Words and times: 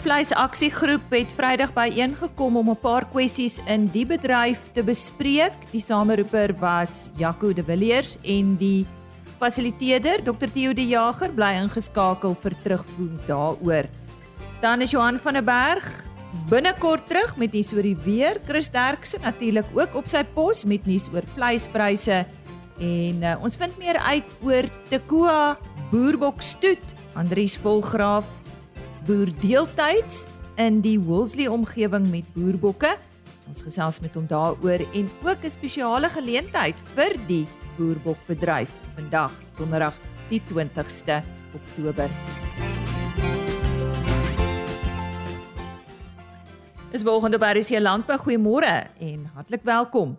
Vleis 0.00 0.32
Aksiegroep 0.32 1.10
het 1.14 1.30
Vrydag 1.36 1.72
byeengekom 1.74 2.56
om 2.56 2.70
'n 2.70 2.80
paar 2.80 3.04
kwessies 3.06 3.60
in 3.66 3.86
die 3.86 4.06
bedryf 4.06 4.70
te 4.72 4.82
bespreek. 4.82 5.52
Die 5.70 5.80
sameroeper 5.80 6.54
was 6.58 7.10
Jaco 7.16 7.52
de 7.52 7.64
Villiers 7.64 8.18
en 8.22 8.56
die 8.56 8.86
fasiliteerder 9.38 10.22
Dr 10.22 10.48
Theo 10.52 10.72
de 10.72 10.86
Jager 10.86 11.32
bly 11.32 11.52
ingeskakel 11.62 12.34
vir 12.34 12.54
terugvoer 12.62 13.20
daaroor. 13.26 13.84
Dan 14.60 14.80
is 14.80 14.90
Johan 14.90 15.18
van 15.18 15.32
der 15.32 15.44
Berg 15.44 16.06
binnekort 16.48 17.06
terug 17.08 17.36
met 17.36 17.52
nuus 17.52 17.72
oor 17.72 17.82
die 17.82 17.96
weer. 18.04 18.40
Chris 18.46 18.70
Derksen 18.70 19.20
natuurlik 19.22 19.66
ook 19.74 19.94
op 19.94 20.06
sy 20.06 20.24
pos 20.24 20.64
met 20.64 20.86
nuus 20.86 21.08
oor 21.12 21.22
vleispryse 21.34 22.26
en 22.78 23.22
uh, 23.22 23.36
ons 23.42 23.56
vind 23.56 23.78
meer 23.78 23.98
uit 23.98 24.28
oor 24.42 24.64
Tekoa 24.88 25.58
boerbok 25.90 26.42
stoet. 26.42 26.94
Andries 27.14 27.56
Volgraaf 27.56 28.26
boer 29.06 29.30
deeltyds 29.38 30.24
in 30.58 30.80
die 30.82 30.96
Woolsley 30.98 31.46
omgewing 31.46 32.08
met 32.10 32.26
boerbokke. 32.34 32.96
Ons 33.46 33.62
gesels 33.62 34.00
met 34.02 34.16
hom 34.18 34.24
daaroor 34.26 34.82
en 34.82 35.06
ook 35.22 35.44
'n 35.44 35.50
spesiale 35.50 36.08
geleentheid 36.08 36.74
vir 36.96 37.14
die 37.28 37.46
boerbokbedryf 37.78 38.70
vandag, 38.96 39.30
Donderdag, 39.58 39.94
die 40.28 40.42
20ste 40.42 41.22
Oktober. 41.54 42.10
Dis 46.90 47.02
volgende 47.02 47.38
by 47.38 47.52
die 47.52 47.80
Landbou 47.80 48.18
goeiemôre 48.18 48.88
en 48.98 49.30
hartlik 49.34 49.62
welkom. 49.62 50.18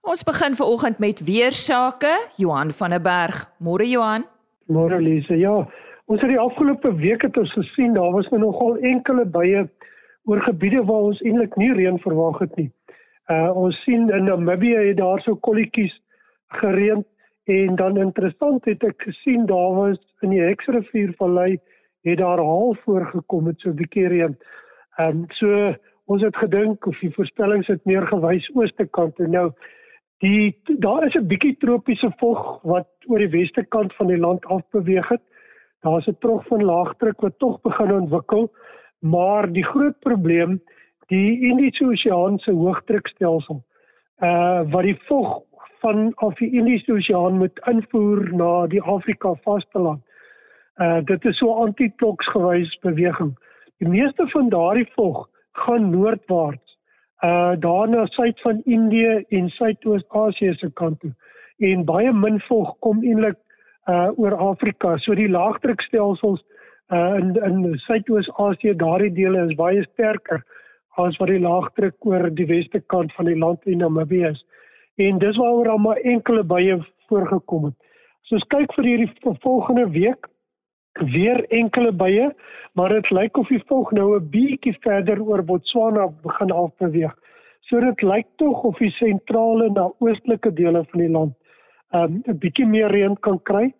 Ons 0.00 0.24
begin 0.24 0.56
vanoggend 0.56 0.98
met 0.98 1.20
weer 1.20 1.52
sake. 1.52 2.30
Johan 2.36 2.72
van 2.72 2.90
der 2.90 3.00
Berg. 3.00 3.46
Môre 3.58 3.86
Johan. 3.86 4.24
Môre 4.66 5.00
Lise. 5.00 5.34
Ja, 5.34 5.68
Ons 6.08 6.22
het 6.24 6.30
die 6.32 6.40
afgelope 6.40 6.88
week 6.96 7.22
het 7.26 7.36
ons 7.36 7.50
gesien 7.52 7.92
daar 7.92 8.14
was 8.14 8.28
nou 8.32 8.38
nogal 8.40 8.78
enkele 8.90 9.26
bye 9.28 9.66
oor 10.24 10.40
gebiede 10.40 10.80
waar 10.88 11.10
ons 11.10 11.20
eintlik 11.20 11.56
nie 11.60 11.68
reën 11.76 11.98
verwag 12.00 12.38
het 12.40 12.56
nie. 12.56 12.70
Uh 13.28 13.50
ons 13.52 13.76
sien 13.84 14.08
in 14.16 14.24
Namibië 14.24 14.86
het 14.86 14.96
daar 15.02 15.20
so 15.20 15.36
kolletjies 15.36 15.92
gereën 16.62 17.04
en 17.58 17.76
dan 17.76 18.00
interessant 18.00 18.64
het 18.64 18.88
ek 18.88 19.04
gesien 19.10 19.44
daar 19.52 19.76
was 19.76 20.00
in 20.24 20.32
die 20.32 20.40
Hexrivier 20.40 21.12
vallei 21.20 21.58
het 22.08 22.22
daar 22.24 22.40
haal 22.40 22.72
voorgekom 22.86 23.44
met 23.52 23.60
so 23.60 23.68
'n 23.68 23.80
bietjie 23.84 24.08
reën. 24.08 24.36
Ehm 24.96 25.08
um, 25.08 25.24
so 25.28 25.74
ons 26.06 26.22
het 26.22 26.36
gedink 26.36 26.86
of 26.86 26.98
die 27.04 27.12
voorspellings 27.12 27.68
het 27.68 27.84
meer 27.84 28.06
gewys 28.06 28.48
ooste 28.54 28.86
kant 28.86 29.18
en 29.20 29.30
nou 29.30 29.50
die 30.24 30.56
daar 30.64 31.04
is 31.04 31.20
'n 31.20 31.28
bietjie 31.28 31.56
tropiese 31.56 32.12
vog 32.16 32.62
wat 32.62 32.88
oor 33.06 33.18
die 33.18 33.34
weste 33.40 33.64
kant 33.64 33.94
van 33.94 34.06
die 34.06 34.18
land 34.18 34.46
af 34.46 34.64
beweeg 34.70 35.08
het. 35.08 35.22
Daar's 35.80 36.06
'n 36.06 36.16
trog 36.18 36.46
van 36.46 36.64
laagdruk 36.64 37.20
wat 37.20 37.38
tog 37.38 37.60
begin 37.60 37.92
ontwikkel, 37.92 38.50
maar 38.98 39.52
die 39.52 39.64
groot 39.64 39.98
probleem, 39.98 40.62
die 41.06 41.40
Indiese 41.40 41.84
Oseaan 41.84 42.38
se 42.38 42.50
hoëdrukstelsel, 42.50 43.62
uh 44.22 44.60
wat 44.70 44.82
die 44.82 45.00
vog 45.06 45.42
van 45.80 46.12
af 46.14 46.34
die 46.34 46.50
Indiese 46.50 46.92
Oseaan 46.92 47.38
moet 47.38 47.60
invoer 47.70 48.34
na 48.34 48.66
die 48.66 48.82
Afrika 48.82 49.34
vasteland. 49.34 50.02
Uh 50.76 51.00
dit 51.04 51.24
is 51.24 51.38
so 51.38 51.54
antikloks 51.54 52.26
gewys 52.26 52.78
beweging. 52.78 53.38
Die 53.78 53.88
meeste 53.88 54.28
van 54.28 54.48
daardie 54.48 54.88
vog 54.94 55.28
gaan 55.52 55.90
noordwaarts, 55.90 56.78
uh 57.24 57.52
daarna 57.58 58.06
suid 58.06 58.40
van 58.40 58.60
Indië 58.64 59.24
en 59.28 59.48
Suidoos-Asië 59.48 60.54
se 60.54 60.70
kant 60.72 61.00
toe. 61.00 61.14
En 61.58 61.84
baie 61.84 62.12
min 62.12 62.40
vog 62.40 62.76
kom 62.78 63.02
eintlik 63.02 63.38
uh 63.88 64.10
oor 64.16 64.36
Afrika. 64.36 64.96
So 64.98 65.14
die 65.14 65.28
laagdrukstelsels 65.28 66.44
uh 66.92 67.16
in 67.18 67.34
in 67.34 67.78
Suidoos-Asië, 67.86 68.76
daardie 68.76 69.12
dele 69.12 69.46
is 69.48 69.56
baie 69.56 69.82
sterker 69.92 70.44
as 70.98 71.16
wat 71.20 71.30
die 71.30 71.40
laagdruk 71.40 72.06
oor 72.06 72.28
die 72.30 72.46
weste 72.46 72.80
kant 72.92 73.12
van 73.16 73.28
die 73.30 73.38
land 73.38 73.66
in 73.66 73.78
Namibië 73.78 74.32
is. 74.32 74.40
En 74.98 75.18
dis 75.22 75.36
waaroor 75.36 75.68
al 75.68 75.78
maar 75.84 76.00
enkele 76.02 76.42
baie 76.42 76.80
voorgekom 77.08 77.68
het. 77.70 77.76
So 78.26 78.36
ons 78.36 78.48
kyk 78.52 78.74
vir 78.76 78.90
hierdie 78.90 79.36
volgende 79.44 79.86
week 79.94 80.28
weer 81.14 81.44
enkele 81.54 81.92
baie, 81.92 82.32
maar 82.74 82.92
dit 82.92 83.10
lyk 83.14 83.38
of 83.38 83.48
die 83.48 83.62
volg 83.70 83.92
nou 83.92 84.16
'n 84.16 84.30
bietjie 84.30 84.74
verder 84.82 85.22
oor 85.22 85.42
Botswana 85.42 86.08
begin 86.22 86.50
afbeweeg. 86.50 87.14
So 87.68 87.80
dit 87.80 88.02
lyk 88.02 88.26
tog 88.36 88.64
of 88.64 88.78
die 88.78 88.90
sentrale 88.90 89.70
na 89.70 89.90
oostelike 90.00 90.52
dele 90.52 90.84
van 90.84 91.00
die 91.00 91.12
land 91.12 91.37
um, 91.92 92.22
'n 92.26 92.38
bietjie 92.38 92.66
meer 92.66 92.90
reën 92.90 93.16
kan 93.20 93.38
kry. 93.42 93.72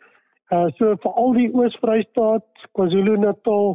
Uh 0.51 0.69
so 0.79 0.97
vir 0.97 1.13
al 1.13 1.33
die 1.37 1.51
Oos-Vrystaat, 1.53 2.47
KwaZulu-Natal, 2.73 3.75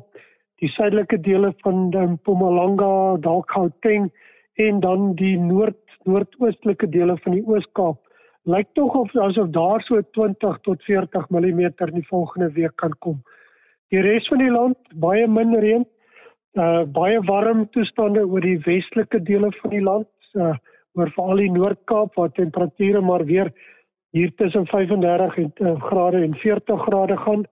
die 0.62 0.70
suidelike 0.74 1.20
dele 1.22 1.54
van 1.64 1.90
Mpumalanga, 1.94 3.18
dalk 3.22 3.52
Gauteng 3.52 4.10
en 4.58 4.80
dan 4.80 5.14
die 5.16 5.38
noord 5.38 5.78
noordoostelike 6.04 6.90
dele 6.90 7.18
van 7.24 7.38
die 7.38 7.46
Oos-Kaap 7.48 8.00
lyk 8.44 8.68
tog 8.76 8.96
of 9.00 9.16
asof 9.16 9.50
daar 9.56 9.82
so 9.82 10.02
20 10.12 10.58
tot 10.62 10.84
40 10.84 11.30
mm 11.30 11.60
in 11.60 11.94
die 11.94 12.08
volgende 12.08 12.52
week 12.52 12.76
kan 12.76 12.92
kom. 13.00 13.22
Die 13.90 14.02
res 14.02 14.28
van 14.28 14.42
die 14.42 14.52
land 14.52 14.78
baie 15.00 15.28
min 15.28 15.56
reën. 15.56 15.86
Uh 16.54 16.84
baie 16.86 17.22
warm 17.26 17.66
toestande 17.72 18.26
oor 18.28 18.42
die 18.42 18.60
westelike 18.66 19.24
dele 19.24 19.52
van 19.62 19.72
die 19.72 19.84
land, 19.84 20.10
uh 20.36 20.56
oor 20.94 21.10
veral 21.16 21.40
die 21.42 21.52
Noord-Kaap 21.52 22.20
waar 22.20 22.32
temperature 22.32 23.02
maar 23.02 23.24
weer 23.26 23.50
hier 24.14 24.34
tussen 24.38 24.68
35 24.68 25.38
en, 25.38 25.52
uh, 25.58 25.82
grade 25.82 26.22
en 26.22 26.36
40 26.36 26.82
grade 26.82 27.18
gaan. 27.18 27.46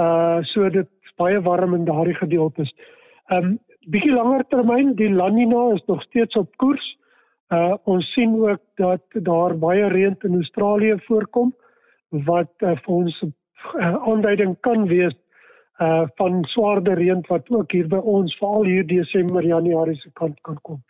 Uh 0.00 0.38
so 0.40 0.68
dit 0.68 0.88
is 1.02 1.12
baie 1.16 1.40
warm 1.40 1.74
in 1.74 1.84
daardie 1.84 2.16
gedeeltes. 2.18 2.72
Um 3.30 3.58
bietjie 3.86 4.14
langer 4.14 4.44
termyn, 4.48 4.94
die 4.98 5.10
La 5.10 5.28
Nina 5.28 5.68
is 5.74 5.84
nog 5.86 6.02
steeds 6.02 6.34
op 6.40 6.56
koers. 6.56 6.86
Uh 7.54 7.76
ons 7.84 8.12
sien 8.12 8.34
ook 8.40 8.62
dat 8.80 9.02
daar 9.12 9.54
baie 9.58 9.88
reën 9.88 10.16
in 10.26 10.40
Australië 10.40 10.98
voorkom 11.06 11.54
wat 12.26 12.50
uh, 12.58 12.74
vir 12.76 12.94
ons 12.94 13.22
'n 13.22 13.34
uh, 13.78 13.94
aanduiding 14.08 14.56
kan 14.60 14.86
wees 14.86 15.14
uh 15.80 16.04
van 16.16 16.44
swaarder 16.44 16.98
reën 16.98 17.24
wat 17.28 17.50
ook 17.50 17.72
hier 17.72 17.88
by 17.88 17.96
ons 17.96 18.36
veral 18.36 18.64
hier 18.64 18.86
Desember 18.86 19.44
Januarie 19.44 19.96
se 19.96 20.10
kant 20.12 20.40
kan 20.40 20.58
kom. 20.62 20.82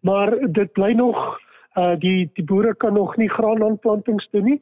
Maar 0.00 0.38
dit 0.52 0.72
bly 0.72 0.92
nog 0.92 1.38
uh 1.76 1.94
die 1.98 2.30
die 2.34 2.44
boere 2.44 2.74
kan 2.74 2.94
nog 2.94 3.16
nie 3.16 3.28
graanaanplantings 3.28 4.28
doen 4.30 4.44
nie 4.44 4.60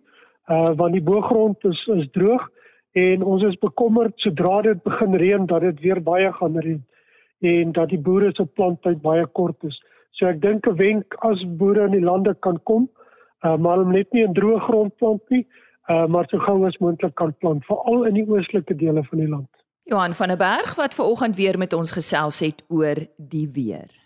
uh 0.48 0.72
want 0.76 0.92
die 0.92 1.02
boergrond 1.02 1.64
is 1.64 1.86
is 1.96 2.08
droog 2.12 2.48
en 2.92 3.22
ons 3.22 3.42
is 3.42 3.58
bekommerd 3.58 4.12
sodra 4.16 4.62
dit 4.62 4.82
begin 4.82 5.14
reën 5.14 5.46
dat 5.46 5.60
dit 5.60 5.80
weer 5.80 6.02
baie 6.02 6.32
gaan 6.32 6.58
reën 6.58 6.82
en 7.42 7.72
dat 7.72 7.88
die 7.88 7.98
boere 7.98 8.30
se 8.34 8.44
planttyd 8.44 9.00
baie 9.02 9.26
kort 9.38 9.64
is. 9.66 9.78
So 10.12 10.28
ek 10.28 10.40
dink 10.42 10.66
'n 10.66 10.76
wenk 10.76 11.14
as 11.28 11.42
boere 11.58 11.86
in 11.86 11.96
die 11.96 12.04
lande 12.04 12.34
kan 12.34 12.60
kom, 12.64 12.88
uh 13.44 13.56
maar 13.56 13.80
om 13.80 13.92
net 13.92 14.12
nie 14.12 14.22
in 14.22 14.34
droë 14.34 14.60
grond 14.60 14.96
plant 14.96 15.22
nie, 15.30 15.46
uh 15.88 16.06
maar 16.06 16.26
so 16.28 16.38
gou 16.38 16.66
as 16.66 16.78
moontlik 16.78 17.14
kan 17.14 17.34
plant, 17.38 17.64
veral 17.64 18.04
in 18.04 18.14
die 18.14 18.28
oostelike 18.28 18.76
dele 18.76 19.02
van 19.04 19.18
die 19.18 19.28
land. 19.28 19.48
Johan 19.84 20.14
van 20.14 20.28
der 20.28 20.36
Berg 20.36 20.74
wat 20.74 20.94
ver 20.94 21.04
oggend 21.04 21.36
weer 21.36 21.58
met 21.58 21.72
ons 21.72 21.92
gesels 21.92 22.40
het 22.40 22.64
oor 22.68 22.96
die 23.16 23.48
weer. 23.54 24.01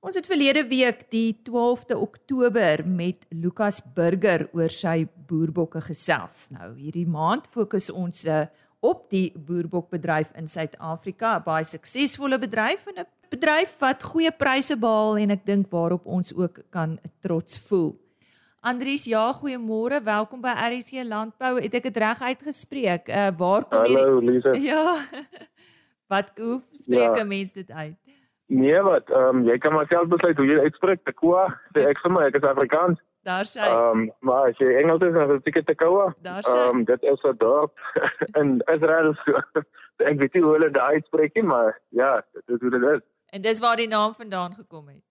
Ons 0.00 0.16
het 0.16 0.24
verlede 0.24 0.62
week 0.64 1.02
die 1.12 1.34
12de 1.44 1.96
Oktober 2.00 2.80
met 2.88 3.26
Lukas 3.36 3.82
Burger 3.84 4.46
oor 4.56 4.72
sy 4.72 5.02
boerbokke 5.28 5.82
gesels. 5.84 6.46
Nou 6.54 6.70
hierdie 6.72 7.04
maand 7.04 7.44
fokus 7.44 7.90
ons 7.92 8.22
uh, 8.24 8.46
op 8.80 9.10
die 9.12 9.26
boerbokbedryf 9.36 10.30
in 10.40 10.48
Suid-Afrika, 10.48 11.34
'n 11.36 11.44
baie 11.44 11.66
suksesvolle 11.68 12.38
bedryf 12.40 12.86
en 12.88 13.04
'n 13.04 13.08
bedryf 13.28 13.76
wat 13.84 14.02
goeie 14.02 14.32
pryse 14.32 14.76
behaal 14.76 15.20
en 15.20 15.30
ek 15.36 15.44
dink 15.44 15.68
waarop 15.68 16.06
ons 16.06 16.32
ook 16.32 16.62
kan 16.70 16.96
trots 17.20 17.58
voel. 17.68 17.92
Andries, 18.60 19.04
ja, 19.04 19.32
goeiemôre. 19.36 20.00
Welkom 20.02 20.40
by 20.40 20.56
RC 20.56 21.04
Landbou. 21.04 21.60
Het 21.60 21.74
ek 21.74 21.82
dit 21.82 21.96
reg 21.96 22.22
uitgespreek? 22.22 23.08
Uh 23.08 23.28
waar 23.36 23.68
kom 23.68 23.84
jy? 23.84 24.00
Hallo, 24.00 24.20
Lisa. 24.20 24.56
Ja. 24.70 25.04
wat 26.08 26.32
hoe 26.38 26.62
spreek 26.72 27.16
ja. 27.16 27.22
'n 27.22 27.28
mens 27.28 27.52
dit 27.52 27.70
uit? 27.70 28.09
Nee, 28.50 28.80
wat 28.82 29.10
ehm 29.10 29.36
um, 29.36 29.44
jy 29.46 29.58
kan 29.58 29.72
maar 29.72 29.86
self 29.86 30.08
besluit 30.10 30.36
hoe 30.36 30.46
jy 30.46 30.58
uitspreek. 30.58 31.04
Tekoa, 31.06 31.44
sê 31.76 31.84
ek 31.86 32.00
vir 32.02 32.10
my, 32.10 32.24
ek 32.26 32.38
is 32.40 32.46
Afrikaans. 32.50 32.98
Daar 33.28 33.46
sê. 33.46 33.62
Ehm 33.62 34.00
um, 34.00 34.00
maar 34.26 34.48
as 34.48 34.58
jy 34.58 34.72
Engels 34.80 35.04
is, 35.06 35.14
dan 35.14 35.30
sê 35.44 35.52
ek 35.52 35.68
Tekoa. 35.68 36.08
Daar 36.26 36.42
sê. 36.42 36.54
Ehm 36.56 36.80
um, 36.80 36.84
dit 36.88 37.06
is 37.12 37.22
'n 37.30 37.36
dorp 37.38 37.78
in 38.42 38.50
Israel. 38.74 39.14
ek 40.10 40.18
weet 40.18 40.34
nie 40.34 40.42
hoe 40.42 40.56
hulle 40.56 40.70
daai 40.74 40.98
uitspreek 40.98 41.38
nie, 41.38 41.46
maar 41.52 41.78
ja, 42.02 42.16
dit 42.34 42.56
is 42.56 42.60
hoe 42.60 42.74
dit 42.74 42.88
is. 42.90 43.06
En 43.30 43.46
dis 43.46 43.62
waar 43.62 43.76
die 43.76 43.88
naam 43.88 44.18
vandaan 44.18 44.58
gekom 44.58 44.88
het. 44.88 45.04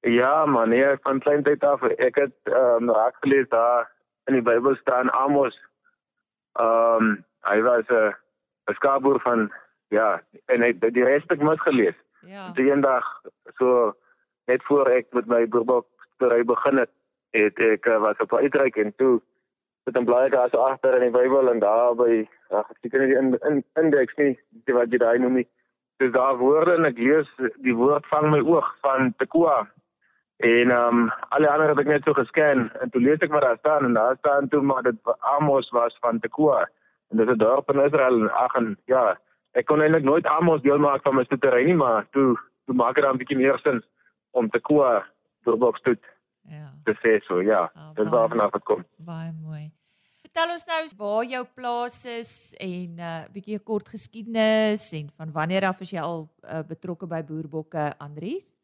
Ja, 0.00 0.44
man, 0.44 0.68
nee, 0.68 0.96
van 1.08 1.24
klein 1.24 1.42
tyd 1.42 1.64
af. 1.64 1.82
Ek 1.96 2.20
het 2.20 2.36
ehm 2.52 2.84
um, 2.84 2.94
raak 3.00 3.16
gelees 3.24 3.48
daar 3.48 3.88
in 4.28 4.36
die 4.36 4.44
Bybel 4.44 4.76
staan 4.76 5.10
Amos. 5.10 5.56
Ehm 6.60 7.00
um, 7.00 7.24
hy 7.48 7.60
was 7.62 7.88
'n 7.88 7.94
uh, 7.94 8.74
skaapboer 8.76 9.20
van 9.20 9.52
ja, 9.88 10.20
en 10.52 10.60
hy 10.60 10.76
het 10.76 10.94
die 10.94 11.04
res 11.04 11.24
ek 11.32 11.40
mis 11.40 11.60
gelees. 11.60 11.96
Ja. 12.26 12.50
Die 12.56 12.70
eendag 12.70 13.04
so 13.58 13.92
net 14.46 14.62
voor 14.64 14.90
ek 14.90 15.12
met 15.12 15.26
my 15.26 15.46
boerbok 15.48 15.86
bery 16.18 16.44
begin 16.44 16.76
het, 16.78 16.90
het 17.30 17.58
ek 17.58 17.86
uh, 17.86 18.00
was 18.00 18.20
op 18.22 18.34
uitreik 18.34 18.76
en 18.76 18.94
toe 18.96 19.20
het 19.84 19.98
'n 19.98 20.04
blaai 20.04 20.28
daar 20.30 20.56
agter 20.56 20.94
in 20.94 21.12
die 21.12 21.18
Bybel 21.18 21.50
en 21.50 21.58
daar 21.58 21.94
by 21.94 22.28
ag 22.48 22.70
ek 22.70 22.78
seker 22.80 23.06
nie 23.06 23.16
in 23.16 23.38
in 23.48 23.64
indeks 23.74 24.16
nie, 24.16 24.38
die 24.64 24.74
wat 24.74 24.90
jy 24.90 24.98
daai 24.98 25.18
noem 25.18 25.34
nie. 25.34 25.48
dis 25.96 26.12
daar 26.12 26.36
woorde 26.36 26.74
en 26.74 26.84
ek 26.84 26.98
lees 26.98 27.28
die 27.62 27.74
woord 27.74 28.06
vang 28.06 28.30
my 28.30 28.40
oog 28.40 28.68
van 28.82 29.14
Tekoa. 29.22 29.58
En 30.36 30.70
ehm 30.70 30.98
um, 30.98 31.12
alle 31.28 31.50
ander 31.50 31.68
het 31.68 31.78
ek 31.78 31.86
net 31.86 32.04
so 32.04 32.12
gescan 32.12 32.70
en 32.82 32.90
toe 32.90 33.00
lees 33.00 33.22
ek 33.22 33.30
maar 33.30 33.46
daar 33.46 33.60
staan 33.60 33.84
en 33.84 33.94
daar 33.94 34.16
staan 34.16 34.48
toe 34.48 34.62
maar 34.62 34.82
dit 34.82 34.96
Amos 35.36 35.70
was 35.70 35.96
van 36.00 36.20
Tekoa. 36.20 36.68
En 37.10 37.16
dit 37.16 37.28
is 37.28 37.34
'n 37.34 37.38
dorp 37.38 37.70
in 37.70 37.84
Israel 37.84 38.20
en 38.20 38.32
ag 38.32 38.54
en 38.54 38.76
ja, 38.84 39.18
ek 39.54 39.66
kon 39.66 39.82
eintlik 39.82 40.04
nooit 40.04 40.26
Amos 40.26 40.62
deel 40.62 40.78
maak 40.78 41.02
van 41.02 41.16
my 41.16 41.24
stoetery 41.24 41.64
nie, 41.64 41.78
maar 41.78 42.06
toe 42.10 42.34
toe 42.66 42.74
maak 42.74 42.94
dit 42.94 43.04
dan 43.04 43.14
'n 43.14 43.22
bietjie 43.22 43.38
meer 43.38 43.58
sin 43.62 43.82
om 44.32 44.50
Tekoa 44.50 45.04
deur 45.44 45.58
boks 45.58 45.80
te 45.80 45.96
Ja. 46.48 46.72
Dis 46.84 47.24
so, 47.24 47.40
ja. 47.42 47.70
Oh, 47.74 47.94
dit 47.94 48.08
was 48.08 48.28
vanaf 48.28 48.52
het 48.52 48.64
kom. 48.64 48.84
Baie 48.96 49.32
mooi. 49.32 49.70
Vertel 50.20 50.50
ons 50.52 50.64
nou 50.68 50.80
waar 50.98 51.24
jou 51.24 51.44
plaas 51.54 52.04
is 52.04 52.54
en 52.60 52.96
'n 52.96 53.00
uh, 53.00 53.24
bietjie 53.32 53.58
kort 53.62 53.88
geskiedenis 53.88 54.92
en 54.92 55.08
van 55.16 55.32
wanneer 55.32 55.64
af 55.64 55.80
is 55.80 55.90
jy 55.90 56.00
al 56.00 56.28
uh, 56.42 56.60
betrokke 56.68 57.06
by 57.06 57.22
boerbokke 57.22 57.94
Andries? 57.98 58.54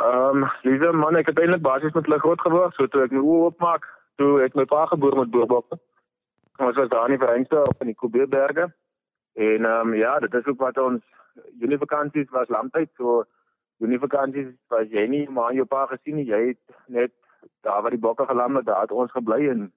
Ehm, 0.00 0.42
um, 0.42 0.50
dis 0.62 0.80
man, 0.92 1.16
ek 1.16 1.26
het 1.26 1.38
eintlik 1.38 1.62
basies 1.62 1.92
met 1.92 2.04
hulle 2.04 2.18
groot 2.18 2.40
geword, 2.40 2.74
so 2.74 2.86
toe 2.86 3.04
ek 3.04 3.10
my 3.10 3.20
oë 3.20 3.42
oopmaak, 3.44 3.84
toe 4.16 4.42
ek 4.42 4.54
my 4.54 4.64
pa 4.64 4.86
geboor 4.86 5.16
met 5.16 5.30
boerbokke. 5.30 5.78
Ons 6.58 6.76
was 6.76 6.88
daar 6.88 7.08
in 7.08 7.18
die 7.18 7.24
Verenigde 7.24 7.60
op 7.60 7.80
in 7.80 7.86
die 7.86 7.94
Kubeberge. 7.94 8.72
En 9.40 9.64
ehm 9.64 9.88
um, 9.88 9.94
ja, 9.94 10.18
dit 10.18 10.34
is 10.34 10.46
ook 10.46 10.58
wat 10.58 10.78
ons 10.78 11.02
junie 11.58 11.78
vakansies 11.78 12.30
was 12.30 12.48
landtyd, 12.48 12.90
so 12.96 13.24
junie 13.76 13.98
vakansies 13.98 14.48
was 14.68 14.88
jy 14.92 15.06
nie 15.08 15.28
maar 15.30 15.54
jou 15.56 15.64
pa 15.64 15.86
gesien 15.92 16.18
nie, 16.20 16.26
jy 16.28 16.40
het 16.48 16.74
net 16.86 17.12
daar 17.64 17.82
waar 17.82 17.94
die 17.94 18.04
bokke 18.06 18.26
geland 18.26 18.56
het, 18.56 18.66
daar 18.66 18.82
het 18.84 18.92
ons 18.92 19.12
gebly 19.16 19.48
en 19.48 19.70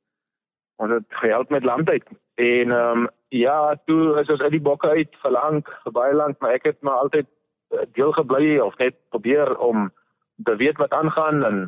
ons 0.84 0.92
het 0.92 1.06
gehelp 1.22 1.50
met 1.50 1.64
landheid. 1.64 2.04
En 2.36 2.72
ehm 2.72 3.04
um, 3.04 3.08
ja, 3.34 3.76
toe 3.86 4.20
is 4.22 4.30
ons 4.30 4.42
uit 4.42 4.52
die 4.52 4.66
bokke 4.68 4.90
uit 4.90 5.16
verlang, 5.22 5.64
baie 6.00 6.14
lank, 6.14 6.40
maar 6.40 6.58
ek 6.58 6.68
het 6.70 6.82
maar 6.82 7.06
altyd 7.06 7.28
eh, 7.70 7.86
deel 7.98 8.12
gebly 8.12 8.58
of 8.60 8.78
net 8.78 9.00
probeer 9.10 9.58
om 9.58 9.92
te 10.44 10.56
weet 10.56 10.78
wat 10.78 10.92
aangaan 10.92 11.44
en 11.44 11.64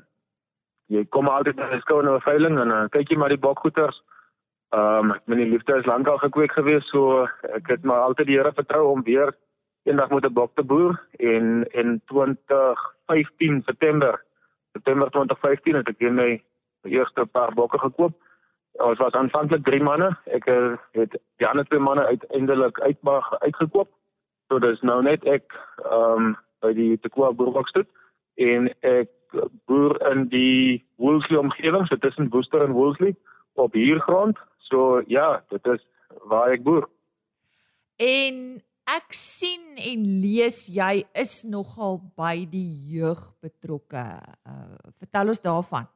jy 0.93 1.05
kom 1.09 1.27
altyd 1.31 1.55
na 1.55 1.69
die 1.71 1.81
skool 1.81 2.03
na 2.03 2.17
'n 2.19 2.27
veiling 2.27 2.59
en 2.59 2.69
dan 2.69 2.89
kyk 2.89 3.09
jy 3.09 3.17
maar 3.17 3.33
die 3.33 3.45
bokgoeters. 3.47 4.03
Ehm 4.69 5.11
um, 5.11 5.19
my 5.25 5.35
liefde 5.35 5.75
is 5.77 5.85
lankal 5.85 6.17
gekweek 6.17 6.51
gewees, 6.51 6.87
so 6.89 7.27
ek 7.53 7.67
het 7.67 7.83
maar 7.83 7.99
altyd 7.99 8.27
die 8.27 8.37
Here 8.37 8.53
vertrou 8.53 8.87
om 8.91 9.03
weer 9.03 9.35
eendag 9.83 10.09
met 10.09 10.25
'n 10.25 10.33
bok 10.33 10.51
te 10.55 10.63
boer 10.63 10.99
en 11.19 11.65
in 11.71 12.01
2015 12.05 13.61
September 13.65 14.23
September 14.71 15.09
2015 15.09 15.75
het 15.75 15.87
ek 15.87 15.99
weer 15.99 16.13
my 16.13 16.43
eerste 16.83 17.25
paar 17.25 17.53
bokke 17.53 17.79
gekoop. 17.79 18.13
Ons 18.71 18.99
was 18.99 19.13
aanvanklik 19.13 19.63
3 19.63 19.83
manne. 19.83 20.17
Ek 20.25 20.45
eh, 20.45 20.73
het 20.91 21.15
die 21.37 21.47
ander 21.47 21.65
twee 21.65 21.79
manne 21.79 22.05
uiteindelik 22.05 22.79
uitmag 22.79 23.39
uitgekoop. 23.39 23.89
So 24.47 24.59
dis 24.59 24.81
nou 24.81 25.01
net 25.03 25.23
ek 25.23 25.53
ehm 25.83 26.25
um, 26.25 26.35
by 26.61 26.73
die 26.73 26.97
Tekoa 26.97 27.31
boerbokstuk 27.31 27.87
en 28.35 28.67
ek 28.81 29.09
boer 29.65 29.95
in 30.11 30.27
die 30.31 30.85
Woolsley 30.97 31.37
omgewing, 31.37 31.87
so 31.87 31.95
tussen 31.95 32.29
Woester 32.29 32.63
en 32.63 32.71
Woolsley 32.71 33.15
op 33.53 33.73
hiergrond. 33.73 34.39
So 34.69 35.01
ja, 35.07 35.43
dit 35.49 35.67
is 35.73 35.83
waar 36.29 36.53
ek 36.55 36.63
boer. 36.65 36.87
En 38.01 38.39
ek 38.95 39.15
sien 39.15 39.77
en 39.91 40.05
lees 40.21 40.65
jy 40.73 41.05
is 41.17 41.43
nogal 41.49 41.99
by 42.17 42.45
die 42.49 42.69
jeug 42.93 43.21
betrokke. 43.43 44.05
Uh, 44.45 44.77
vertel 44.99 45.33
ons 45.33 45.43
daarvan. 45.43 45.87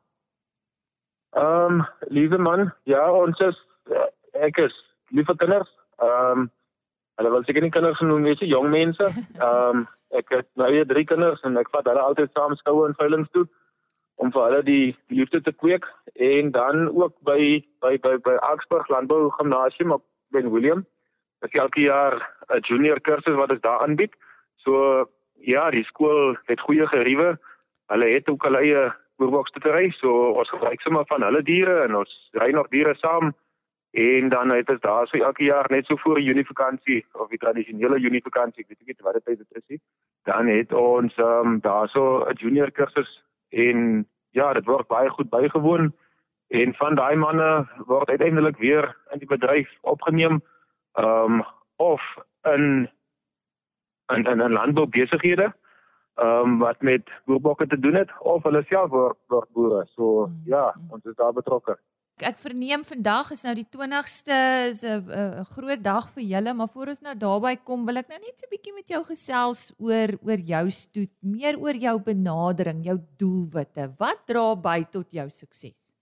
Ehm, 1.38 1.82
um, 1.82 1.84
liewe 2.10 2.38
man, 2.42 2.72
ja, 2.90 3.04
ons 3.14 3.38
is 3.46 3.58
uh, 3.94 4.08
ek 4.34 4.58
is 4.66 4.76
lieve 5.14 5.36
kinders. 5.38 5.70
Ehm, 6.02 6.46
um, 6.46 6.50
hulle 7.20 7.32
wil 7.34 7.44
seker 7.44 7.62
nie 7.62 7.74
kinders 7.74 8.00
genoem 8.00 8.26
wees, 8.26 8.42
jong 8.42 8.70
mense. 8.74 9.06
Ehm, 9.46 9.84
um, 9.84 9.88
ek 10.18 10.32
het 10.34 10.48
nou 10.58 10.72
hier 10.74 10.88
drie 10.90 11.06
kinders 11.06 11.42
en 11.46 11.60
ek 11.62 11.70
vat 11.70 11.86
hulle 11.86 12.02
altyd 12.02 12.32
saam 12.34 12.56
skoue 12.58 12.88
en 12.88 12.96
veilings 12.98 13.30
toe 13.36 13.46
om 14.20 14.32
vir 14.36 14.46
hulle 14.46 14.64
die, 14.68 14.96
liefde 15.08 15.42
te 15.42 15.54
kweek 15.56 15.86
en 16.16 16.52
dan 16.52 16.90
ook 16.92 17.16
by 17.28 17.64
by 17.84 17.96
by 18.04 18.18
by 18.26 18.36
Augsburg 18.52 18.90
Landbou 18.92 19.30
Gimnasium 19.38 19.96
op 19.96 20.04
Ben 20.36 20.52
William. 20.52 20.86
Ek 21.46 21.56
elke 21.56 21.82
jaar 21.82 22.16
'n 22.50 22.66
junior 22.68 23.00
kursus 23.00 23.36
wat 23.36 23.52
ons 23.52 23.62
daar 23.62 23.80
aanbied. 23.80 24.14
So 24.58 25.06
ja, 25.40 25.70
die 25.72 25.84
skool 25.84 26.36
het 26.46 26.60
goeie 26.60 26.88
geriewe. 26.88 27.38
Hulle 27.88 28.06
het 28.06 28.30
ook 28.30 28.44
hulle 28.44 28.60
eie 28.60 28.92
boerbokstery, 29.18 29.92
so 29.92 30.32
ons 30.40 30.50
gebruik 30.50 30.82
sommer 30.82 31.06
van 31.08 31.24
hulle 31.24 31.42
diere 31.44 31.84
en 31.84 31.96
ons 31.96 32.30
ry 32.32 32.52
nog 32.52 32.68
diere 32.68 32.96
saam 32.96 33.34
en 33.92 34.30
dan 34.30 34.50
het 34.50 34.70
ons 34.70 34.82
daar 34.82 35.08
so 35.08 35.18
elke 35.18 35.44
jaar 35.44 35.66
net 35.70 35.86
so 35.86 35.96
voor 35.98 36.16
die 36.16 36.28
Junievakansie 36.28 37.06
of 37.14 37.30
die 37.30 37.38
tradisionele 37.38 38.00
Junievakansie, 38.00 38.66
weet 38.68 38.80
ek 38.82 38.88
nie 38.88 39.08
wat 39.08 39.26
dit 39.26 39.48
is 39.50 39.68
nie. 39.68 39.82
Dan 40.24 40.48
het 40.48 40.74
ons 40.74 41.16
ehm 41.18 41.48
um, 41.48 41.60
daar 41.60 41.90
so 41.90 42.26
'n 42.30 42.38
junior 42.38 42.72
kursus 42.72 43.24
en 43.50 44.08
ja, 44.30 44.54
dit 44.54 44.66
word 44.66 44.88
baie 44.88 45.10
goed 45.10 45.30
bygewoon 45.30 45.94
en 46.48 46.74
van 46.74 46.96
daai 46.96 47.16
manne 47.16 47.68
word 47.86 48.10
uiteindelik 48.10 48.58
weer 48.58 48.96
in 49.14 49.20
die 49.20 49.28
bedryf 49.28 49.70
opgeneem 49.82 50.42
ehm 50.94 51.40
um, 51.40 51.44
of 51.76 52.02
in 52.44 52.90
in 54.14 54.26
in 54.26 54.52
landboubesighede 54.52 55.54
ehm 56.16 56.48
um, 56.48 56.58
wat 56.60 56.82
met 56.82 57.12
boerbokke 57.26 57.68
te 57.68 57.80
doen 57.80 57.94
het 57.94 58.12
of 58.20 58.44
hulle 58.44 58.64
self 58.68 58.90
word 58.90 59.18
word 59.28 59.50
boere. 59.54 59.86
So 59.96 60.26
hmm. 60.26 60.42
ja, 60.46 60.76
ons 60.90 61.06
is 61.06 61.16
daar 61.16 61.34
betrokke. 61.34 61.78
Ek 62.20 62.36
verneem 62.42 62.82
vandag 62.84 63.30
is 63.32 63.46
nou 63.46 63.54
die 63.56 63.68
20ste 63.72 64.38
is 64.68 64.84
'n 64.84 65.46
groot 65.56 65.82
dag 65.82 66.10
vir 66.12 66.24
julle, 66.24 66.54
maar 66.54 66.68
voor 66.68 66.92
ons 66.92 67.02
nou 67.02 67.16
daarby 67.16 67.56
kom, 67.64 67.86
wil 67.86 67.98
ek 67.98 68.10
nou 68.10 68.20
net 68.20 68.36
so 68.36 68.46
'n 68.46 68.52
bietjie 68.52 68.76
met 68.76 68.88
jou 68.90 69.04
gesels 69.06 69.72
oor 69.80 70.12
oor 70.28 70.38
jou 70.38 70.70
stoet, 70.70 71.12
meer 71.24 71.56
oor 71.56 71.74
jou 71.74 71.98
benadering, 72.00 72.84
jou 72.84 73.00
doelwitte. 73.18 73.96
Wat 73.98 74.28
dra 74.28 74.56
by 74.56 74.84
tot 74.92 75.08
jou 75.12 75.30
sukses? 75.30 75.96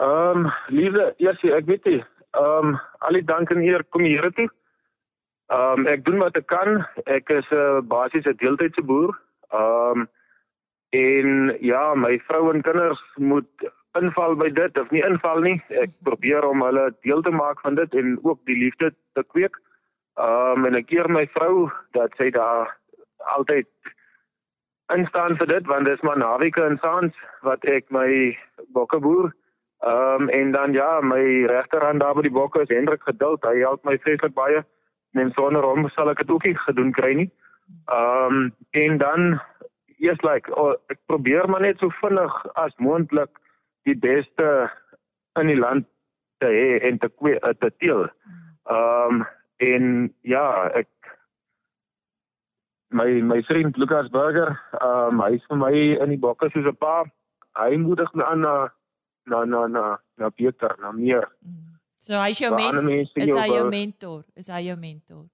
Ehm, 0.00 0.46
um, 0.46 0.52
lieve, 0.68 1.14
ja, 1.18 1.30
ek 1.30 1.66
weet 1.66 1.84
nie. 1.84 2.04
Ehm, 2.32 2.68
um, 2.68 2.80
al 3.00 3.12
die 3.12 3.24
dank 3.24 3.50
en 3.50 3.60
eer 3.60 3.84
kom 3.90 4.04
hier 4.04 4.30
toe. 4.32 4.48
Ehm, 5.50 5.80
um, 5.80 5.86
ek 5.86 6.04
doen 6.04 6.18
wat 6.18 6.36
ek 6.36 6.46
kan. 6.46 6.86
Ek 7.04 7.28
is 7.28 7.44
'n 7.50 7.56
uh, 7.56 7.80
basiese 7.80 8.34
deeltydse 8.34 8.82
boer. 8.82 9.12
Ehm 9.52 10.00
um, 10.00 10.08
en 10.92 11.56
ja, 11.60 11.94
my 11.94 12.18
vrou 12.18 12.52
en 12.52 12.62
kinders 12.62 13.00
moet 13.16 13.72
inval 13.98 14.36
by 14.36 14.48
dit 14.48 14.78
of 14.78 14.90
nie 14.90 15.02
inval 15.04 15.42
nie. 15.44 15.58
Ek 15.82 15.92
probeer 16.06 16.44
om 16.48 16.64
hulle 16.64 16.90
deel 17.06 17.22
te 17.22 17.32
maak 17.34 17.60
van 17.64 17.76
dit 17.78 17.94
en 17.94 18.16
ook 18.22 18.40
die 18.48 18.58
liefde 18.58 18.92
te 19.16 19.24
kweek. 19.34 19.58
Ehm 20.20 20.64
um, 20.64 20.66
en 20.68 20.76
ek 20.76 20.88
keer 20.92 21.08
my 21.08 21.26
vrou 21.36 21.68
dat 21.96 22.12
sy 22.20 22.30
daar 22.30 22.72
altyd 23.36 23.68
instaan 24.92 25.36
vir 25.40 25.48
dit 25.48 25.68
want 25.70 25.88
dit 25.88 25.96
is 25.96 26.04
maar 26.04 26.18
naweke 26.20 26.64
en 26.64 26.76
saans 26.82 27.14
wat 27.48 27.64
ek 27.64 27.88
my 27.90 28.36
bokke 28.76 29.00
boer. 29.00 29.32
Ehm 29.84 30.28
um, 30.28 30.28
en 30.28 30.52
dan 30.52 30.72
ja, 30.72 31.00
my 31.00 31.22
regterhand 31.52 32.00
daar 32.00 32.14
by 32.14 32.26
die 32.28 32.36
bokke 32.40 32.62
is 32.62 32.72
Hendrik 32.72 33.02
geduld. 33.02 33.44
Hy 33.44 33.58
help 33.60 33.84
my 33.84 33.98
vreeslik 33.98 34.34
baie. 34.34 34.64
En 35.12 35.32
sonder 35.36 35.64
hom 35.64 35.88
sal 35.92 36.10
ek 36.10 36.24
dit 36.24 36.30
ook 36.30 36.44
nie 36.48 36.56
gedoen 36.66 36.92
kry 36.92 37.14
nie. 37.14 37.30
Ehm 37.92 38.36
um, 38.36 38.52
en 38.70 38.98
dan 38.98 39.40
eers 40.02 40.20
like 40.26 40.50
oh, 40.56 40.74
ek 40.90 40.98
probeer 41.06 41.48
maar 41.48 41.62
net 41.62 41.78
so 41.78 41.92
vinnig 42.00 42.32
as 42.54 42.74
moontlik 42.76 43.30
die 43.88 43.96
beste 43.98 44.48
in 45.40 45.46
die 45.46 45.58
land 45.58 45.86
te 46.42 46.50
hê 46.50 46.80
en 46.88 46.98
te 46.98 47.08
kwe, 47.08 47.38
eh, 47.38 47.54
te 47.60 47.70
teel. 47.78 48.08
Ehm 48.70 49.22
um, 49.22 49.24
en 49.62 49.84
ja, 50.26 50.70
ek 50.74 50.88
my 52.90 53.06
my 53.22 53.42
vriend 53.46 53.76
Lucas 53.76 54.10
Burger, 54.10 54.54
ehm 54.80 55.18
um, 55.18 55.20
hy 55.24 55.34
is 55.38 55.44
vir 55.48 55.60
my 55.60 55.72
in 55.74 56.14
die 56.14 56.22
bokke 56.24 56.50
soos 56.50 56.66
'n 56.66 56.76
pa. 56.76 57.04
Hy 57.58 57.76
moedig 57.76 58.10
my 58.14 58.24
aan 58.24 58.40
na 58.40 58.54
na 59.26 59.44
na 59.44 59.66
na 59.66 59.84
na 60.18 60.30
beter, 60.30 60.76
na 60.80 60.92
meer. 60.92 61.28
So 62.00 62.18
hy 62.18 62.30
is 62.30 62.40
jou 62.42 62.50
mentor. 62.50 63.12
Is 63.14 63.34
hy 63.34 63.46
jou 63.54 63.68
mentor? 63.70 64.24
Is 64.34 64.48
hy 64.48 64.60
jou 64.66 64.76
mentor? 64.76 65.24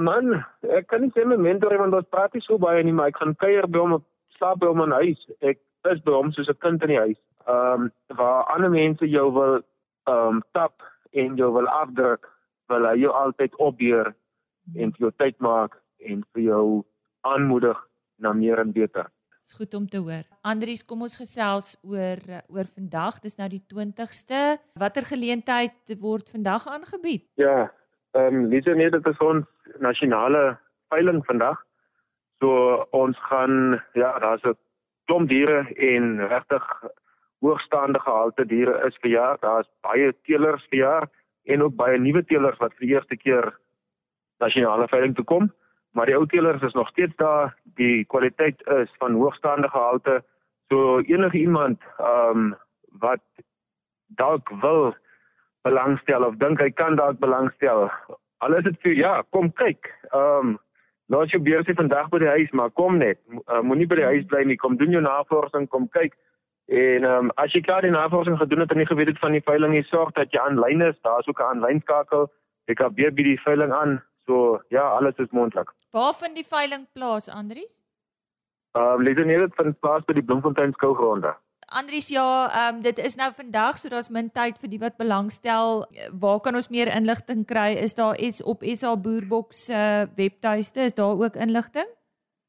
Man, 0.00 0.44
ek 0.62 0.86
kan 0.88 1.02
nie 1.02 1.12
sê 1.12 1.26
my 1.28 1.36
mentor 1.36 1.76
want 1.76 1.94
ons 1.94 2.08
praat 2.08 2.32
nie 2.32 2.40
so 2.40 2.56
baie 2.58 2.82
nie, 2.82 2.92
maar 2.92 3.12
ek 3.12 3.20
gaan 3.20 3.34
kuier 3.36 3.68
by 3.68 3.78
hom 3.78 3.98
op 3.98 4.06
slaap 4.38 4.62
by 4.62 4.70
hom 4.72 4.80
in 4.86 4.96
huis. 4.96 5.20
Ek 5.42 5.60
is 5.92 6.02
by 6.04 6.12
hom 6.16 6.32
soos 6.32 6.48
'n 6.48 6.60
kind 6.64 6.82
in 6.82 6.88
die 6.88 6.98
huis. 6.98 7.20
Ehm 7.46 7.82
um, 7.82 7.92
waar 8.16 8.44
ander 8.54 8.70
mense 8.70 9.08
jou 9.08 9.32
wil 9.32 9.54
ehm 10.04 10.28
um, 10.28 10.42
tap 10.52 10.82
en 11.12 11.36
jou 11.36 11.52
wil 11.52 11.68
afdruk, 11.68 12.28
wil 12.68 12.86
hy 12.88 12.96
jou 13.00 13.12
altyd 13.12 13.56
opbeer 13.56 14.14
en 14.74 14.92
vir 14.92 15.00
jou 15.06 15.12
tyd 15.16 15.36
maak 15.38 15.76
en 15.98 16.24
vir 16.32 16.42
jou 16.42 16.84
aanmoedig 17.20 17.78
na 18.16 18.32
meer 18.32 18.58
en 18.58 18.72
beter. 18.72 19.06
Dis 19.44 19.56
goed 19.60 19.74
om 19.74 19.86
te 19.88 20.00
hoor. 20.00 20.24
Andries, 20.42 20.84
kom 20.88 21.02
ons 21.04 21.18
gesels 21.20 21.74
oor 21.84 22.20
oor 22.48 22.68
vandag. 22.76 23.20
Dis 23.20 23.36
nou 23.36 23.48
die 23.52 23.62
20ste. 23.68 24.56
Watter 24.80 25.04
geleentheid 25.04 25.96
word 26.00 26.30
vandag 26.32 26.64
aangebied? 26.66 27.26
Ja, 27.36 27.68
ehm 28.16 28.44
um, 28.44 28.50
dis 28.50 28.64
net 28.64 28.92
dit 28.92 29.06
is 29.06 29.20
ons 29.20 29.44
nasionale 29.84 30.56
veiling 30.88 31.20
vandag. 31.28 31.60
So 32.40 32.86
ons 32.96 33.18
gaan 33.28 33.82
ja, 33.92 34.18
daar's 34.18 34.44
'n 34.44 34.56
klomp 35.08 35.28
diere 35.28 35.64
en 35.76 36.20
regtig 36.28 36.64
hoogstaande 37.44 38.00
gehalte 38.00 38.46
diere 38.48 38.78
is 38.88 38.96
vir 39.02 39.10
jaar. 39.10 39.36
Daar's 39.40 39.68
baie 39.84 40.12
teelers 40.24 40.64
vir 40.70 40.78
jaar 40.78 41.08
en 41.44 41.62
ook 41.62 41.76
baie 41.76 41.98
nuwe 42.00 42.24
teelers 42.24 42.58
wat 42.62 42.72
vir 42.78 42.86
die 42.86 42.94
eerste 42.94 43.16
keer 43.20 43.52
nasionale 44.40 44.88
veiling 44.88 45.14
toe 45.16 45.24
kom, 45.24 45.50
maar 45.94 46.08
die 46.10 46.16
ou 46.16 46.24
teelers 46.26 46.62
is 46.62 46.74
nog 46.74 46.88
steeds 46.88 47.16
daar. 47.20 47.54
Die 47.78 48.04
kwaliteit 48.04 48.60
is 48.80 48.92
van 48.98 49.18
hoogstaande 49.20 49.68
gehalte. 49.68 50.22
So 50.72 51.00
enige 51.00 51.38
iemand 51.38 51.80
ehm 51.98 52.44
um, 52.44 52.54
wat 53.02 53.24
dalk 54.16 54.50
wil 54.62 54.94
belangstel 55.66 56.24
of 56.24 56.36
dink 56.38 56.60
hy 56.60 56.70
kan 56.70 56.96
dalk 56.96 57.18
belangstel. 57.18 57.90
Al 58.38 58.54
is 58.58 58.64
dit 58.64 58.76
vir 58.82 58.94
ja, 58.98 59.14
kom 59.30 59.52
kyk. 59.52 59.90
Ehm 60.12 60.54
um, 60.54 60.58
laat 61.06 61.30
jou 61.30 61.42
beursie 61.42 61.74
vandag 61.74 62.08
by 62.12 62.18
die 62.18 62.32
huis, 62.36 62.50
maar 62.50 62.70
kom 62.70 62.98
net. 62.98 63.20
Uh, 63.46 63.60
Moenie 63.60 63.86
by 63.86 63.98
die 64.00 64.10
huis 64.12 64.24
bly 64.30 64.44
nie. 64.48 64.56
Kom 64.60 64.76
doen 64.80 64.94
jou 64.94 65.02
navorsing, 65.04 65.68
kom 65.68 65.88
kyk. 65.88 66.16
En 66.72 67.04
ehm 67.04 67.28
um, 67.28 67.30
as 67.36 67.52
jy 67.52 67.60
klaar 67.60 67.84
die 67.84 67.92
navorsing 67.92 68.38
gedoen 68.40 68.64
het 68.64 68.70
en 68.72 68.78
nie 68.80 68.88
geweet 68.88 69.12
het 69.12 69.20
van 69.20 69.36
die 69.36 69.44
veiling 69.44 69.74
nie, 69.74 69.84
sorg 69.90 70.14
dat 70.16 70.32
jy 70.32 70.40
aanlyn 70.40 70.80
is. 70.80 70.96
Daar's 71.02 71.28
ook 71.28 71.40
'n 71.40 71.50
aanlyn 71.50 71.80
skakel. 71.80 72.30
Jy 72.66 72.74
kan 72.74 72.94
weer 72.94 73.12
by 73.12 73.22
die 73.22 73.40
veiling 73.40 73.72
aan. 73.72 74.02
So 74.26 74.60
ja, 74.68 74.88
alles 74.88 75.16
is 75.16 75.30
moontlik. 75.30 75.72
Waar 75.90 76.14
vind 76.14 76.34
die 76.34 76.48
veiling 76.48 76.86
plaas, 76.92 77.28
Andries? 77.28 77.82
Ehm 78.72 78.84
um, 78.84 79.02
lees 79.02 79.16
net 79.16 79.38
dit 79.38 79.54
van 79.54 79.76
plaas 79.78 80.04
by 80.04 80.12
die 80.12 80.24
Bloemfontein 80.24 80.72
skougronde. 80.72 81.36
Andries, 81.74 82.08
ja, 82.08 82.48
ehm 82.54 82.76
um, 82.76 82.82
dit 82.82 82.98
is 82.98 83.16
nou 83.18 83.32
vandag, 83.34 83.78
so 83.78 83.90
daar's 83.90 84.08
min 84.08 84.28
tyd 84.30 84.58
vir 84.62 84.70
die 84.70 84.78
wat 84.78 84.94
belangstel. 84.96 85.82
Waar 86.22 86.40
kan 86.40 86.54
ons 86.54 86.68
meer 86.70 86.86
inligting 86.96 87.42
kry? 87.50 87.72
Is 87.86 87.94
daar 87.98 88.14
is 88.14 88.42
op 88.42 88.62
SA 88.62 88.92
Boerbox 88.96 89.64
se 89.64 89.74
uh, 89.74 90.06
webtuiste 90.16 90.80
is 90.80 90.94
daar 90.94 91.18
ook 91.18 91.34
inligting? 91.34 91.88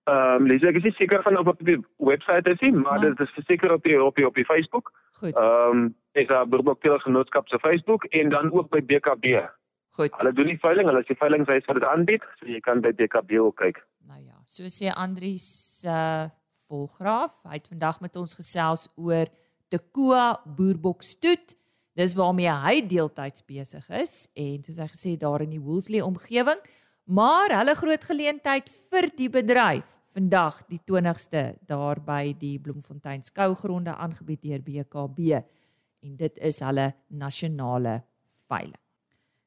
Ehm 0.05 0.43
um, 0.43 0.45
Lisa, 0.45 0.69
ek 0.69 0.77
is 0.77 0.97
seker 1.01 1.25
van 1.25 1.37
op 1.41 1.57
die 1.65 1.79
webwerf 1.97 2.43
te 2.45 2.53
sien, 2.61 2.77
maar 2.81 3.01
dit 3.01 3.19
is 3.19 3.33
seker 3.47 3.73
op 3.73 3.83
die 3.83 3.97
op 4.03 4.15
die 4.15 4.27
op 4.27 4.37
die 4.37 4.45
Facebook. 4.45 4.93
Goed. 5.17 5.33
Ehm 5.33 5.81
um, 5.81 5.95
is 6.11 6.27
daar 6.27 6.47
Boerbok 6.47 6.81
Tellers 6.81 7.03
Genootskap 7.03 7.47
se 7.49 7.59
Facebook 7.59 8.03
en 8.03 8.29
dan 8.29 8.53
ook 8.53 8.69
by 8.69 8.85
BKB. 8.85 9.41
Goed. 9.97 10.13
Hulle 10.17 10.33
doen 10.33 10.53
die 10.53 10.59
veiling, 10.59 10.87
hulle 10.87 11.03
sê 11.09 11.17
veilingwys 11.17 11.65
wat 11.65 11.81
dit 11.81 11.89
aanbied, 11.89 12.23
so 12.37 12.45
jy 12.45 12.59
kan 12.59 12.81
by 12.85 12.93
BKB 12.93 13.41
ook 13.41 13.57
kyk. 13.57 13.81
Nou 14.05 14.21
ja, 14.21 14.37
so 14.45 14.69
sê 14.69 14.93
Andries 14.93 15.81
uh 15.89 16.29
volgraaf. 16.69 17.41
Hy 17.47 17.59
het 17.59 17.69
vandag 17.71 17.99
met 18.03 18.15
ons 18.15 18.37
gesels 18.37 18.87
oor 18.95 19.29
Tekoa 19.69 20.41
Boerbok 20.45 21.03
stoet. 21.03 21.55
Dis 21.95 22.13
waarmee 22.17 22.51
hy 22.51 22.81
deeltyds 22.87 23.45
besig 23.47 23.85
is 23.89 24.25
en 24.33 24.63
soos 24.65 24.81
hy 24.83 24.89
gesê 24.91 25.15
daar 25.19 25.45
in 25.45 25.55
die 25.55 25.63
Woolsley 25.63 26.03
omgewing 26.03 26.59
Maar 27.05 27.53
hulle 27.59 27.75
groot 27.77 28.03
geleentheid 28.03 28.69
vir 28.89 29.05
die 29.13 29.27
bedryf 29.29 29.99
vandag 30.09 30.63
die 30.71 30.79
20ste 30.89 31.51
daar 31.69 31.99
by 32.01 32.33
die 32.39 32.55
Bloemfontein 32.57 33.21
skougronde 33.21 33.93
aangebied 33.93 34.41
deur 34.41 34.63
BKB 34.65 35.35
en 36.01 36.15
dit 36.17 36.39
is 36.41 36.63
hulle 36.65 36.87
nasionale 37.13 37.99
veiling. 38.47 38.81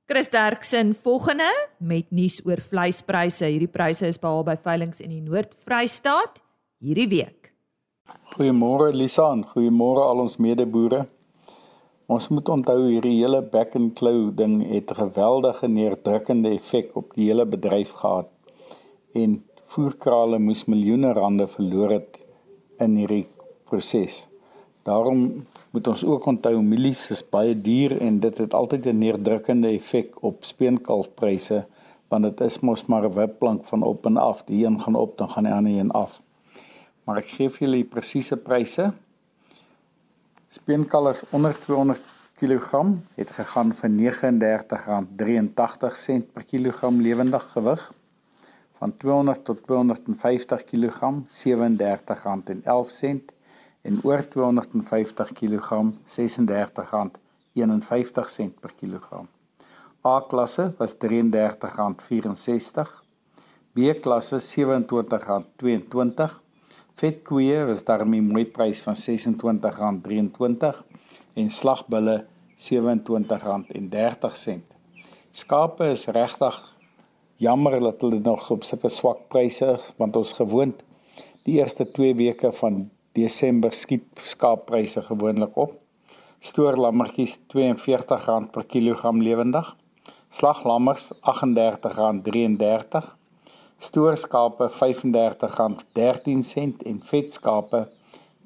Chris 0.07 0.31
Derksen 0.31 0.95
volgende 0.95 1.49
met 1.83 2.13
nuus 2.15 2.39
oor 2.47 2.63
vleispryse. 2.63 3.51
Hierdie 3.51 3.69
pryse 3.69 4.07
is 4.07 4.21
behaal 4.23 4.47
by 4.47 4.55
veilinge 4.63 5.03
in 5.03 5.17
die 5.17 5.25
Noord-Vrystaat 5.27 6.39
hierdie 6.79 7.09
week. 7.11 7.49
Goeiemôre 8.37 8.93
Lisa 8.95 9.25
en 9.35 9.41
goeiemôre 9.51 10.05
al 10.07 10.21
ons 10.23 10.37
medeboere. 10.39 11.01
Ons 12.07 12.29
moet 12.31 12.51
onthou 12.55 12.85
hierdie 12.85 13.17
hele 13.17 13.41
back 13.43 13.75
and 13.75 13.97
claw 13.99 14.29
ding 14.41 14.61
het 14.63 14.93
'n 14.93 15.01
geweldige 15.01 15.67
neerdrukkende 15.69 16.51
effek 16.55 16.95
op 16.95 17.15
die 17.15 17.27
hele 17.31 17.47
bedryf 17.47 17.91
gehad. 18.03 18.29
En 19.13 19.43
voerkrale 19.65 20.39
moes 20.39 20.65
miljoene 20.65 21.13
rande 21.13 21.47
verloor 21.47 21.91
het 21.91 22.23
in 22.79 22.95
hierdie 22.97 23.27
proses. 23.65 24.29
Daarom 24.85 25.47
moet 25.73 25.87
ons 25.87 26.05
ook 26.05 26.27
onthou 26.27 26.63
mielies 26.63 27.11
is 27.11 27.29
baie 27.29 27.61
duur 27.61 28.01
en 28.01 28.21
dit 28.21 28.39
het 28.39 28.55
altyd 28.55 28.87
'n 28.87 28.99
neerdrukkende 28.99 29.69
effek 29.69 30.23
op 30.23 30.45
speenkalfpryse 30.45 31.67
want 32.09 32.23
dit 32.23 32.41
is 32.41 32.61
mos 32.61 32.87
maar 32.87 33.05
'n 33.05 33.15
wipplank 33.15 33.65
van 33.65 33.83
op 33.83 34.07
en 34.07 34.17
af. 34.17 34.45
Die 34.45 34.65
een 34.65 34.81
gaan 34.81 34.95
op, 34.95 35.19
dan 35.19 35.31
gaan 35.31 35.45
die 35.45 35.53
ander 35.53 35.79
een 35.79 35.91
af. 35.91 36.23
Maar 37.09 37.23
ek 37.23 37.31
gee 37.39 37.49
vir 37.49 37.63
julle 37.65 37.79
die 37.81 37.89
presiese 37.89 38.37
pryse. 38.37 38.93
Speenkalvers 40.53 41.25
onder 41.33 41.57
200 41.65 41.97
kg 42.37 42.85
het 43.17 43.33
gegaan 43.33 43.73
vir 43.79 43.89
R39.83 44.13 46.29
per 46.35 46.45
kilogram 46.51 47.01
lewendig 47.01 47.41
gewig. 47.55 47.81
Van 48.77 48.93
200 49.01 49.41
tot 49.49 49.59
250 49.65 50.69
kg 50.69 51.25
R37.11 51.33 53.33
en 53.89 53.95
oor 54.05 54.21
250 54.35 55.33
kg 55.39 55.69
R36.51 56.05 58.53
per 58.61 58.73
kilogram. 58.83 59.25
A-klasse 60.05 60.77
was 60.77 60.93
R33.64, 61.01 62.85
B-klasse 63.73 64.37
R27.22 64.45 66.45
Vetkoeie 66.99 67.61
was 67.63 67.85
daarmee 67.87 68.23
mooi 68.27 68.43
prys 68.51 68.81
van 68.83 68.97
R26.23 68.99 70.79
en 71.39 71.51
slagbulle 71.55 72.17
R27.30. 72.59 74.57
Skape 75.31 75.85
is 75.95 76.03
regtig 76.17 76.57
jammer 77.39 77.77
dat 77.81 78.03
hulle 78.03 78.19
nog 78.25 78.51
op 78.51 78.67
sulke 78.67 78.91
swak 78.91 79.21
pryse 79.31 79.69
want 80.01 80.19
ons 80.19 80.33
gewoond 80.41 80.83
die 81.47 81.61
eerste 81.61 81.87
2 81.87 82.17
weke 82.19 82.51
van 82.63 82.91
Desember 83.15 83.73
skiet 83.73 84.07
skaappryse 84.33 85.03
gewoonlik 85.07 85.55
op. 85.57 85.79
Stoorlammetjies 86.43 87.39
R42 87.55 88.51
per 88.51 88.67
kilogram 88.67 89.23
lewendig. 89.23 89.77
Slaglammers 90.35 91.13
R38.33 91.23 93.18
stoorskape 93.79 94.69
R35.13 94.69 94.73
en 96.87 97.03
vetskape 97.05 97.89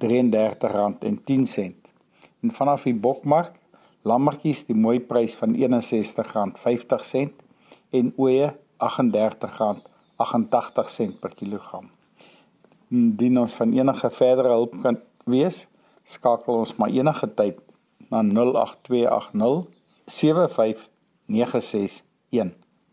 R33.10. 0.03 1.73
En 2.43 2.51
vanaf 2.53 2.83
die 2.89 2.95
bokmark, 2.95 3.53
lammetjies 4.03 4.67
die 4.67 4.77
mooi 4.77 5.01
prys 5.01 5.35
van 5.39 5.57
R61.50 5.57 5.62
en 7.99 8.12
ooe 8.17 8.55
R38.88 8.83 11.19
per 11.23 11.35
kilogram. 11.39 11.91
Indien 12.93 13.39
ons 13.41 13.55
van 13.57 13.73
enige 13.73 14.11
verdere 14.11 14.49
hulp 14.53 14.75
kan 14.83 14.97
wees, 15.25 15.67
skakel 16.05 16.55
ons 16.65 16.77
maar 16.77 16.91
enige 16.93 17.35
tyd 17.39 17.57
na 18.11 18.23
08280 18.27 19.71
75961. 20.12 22.03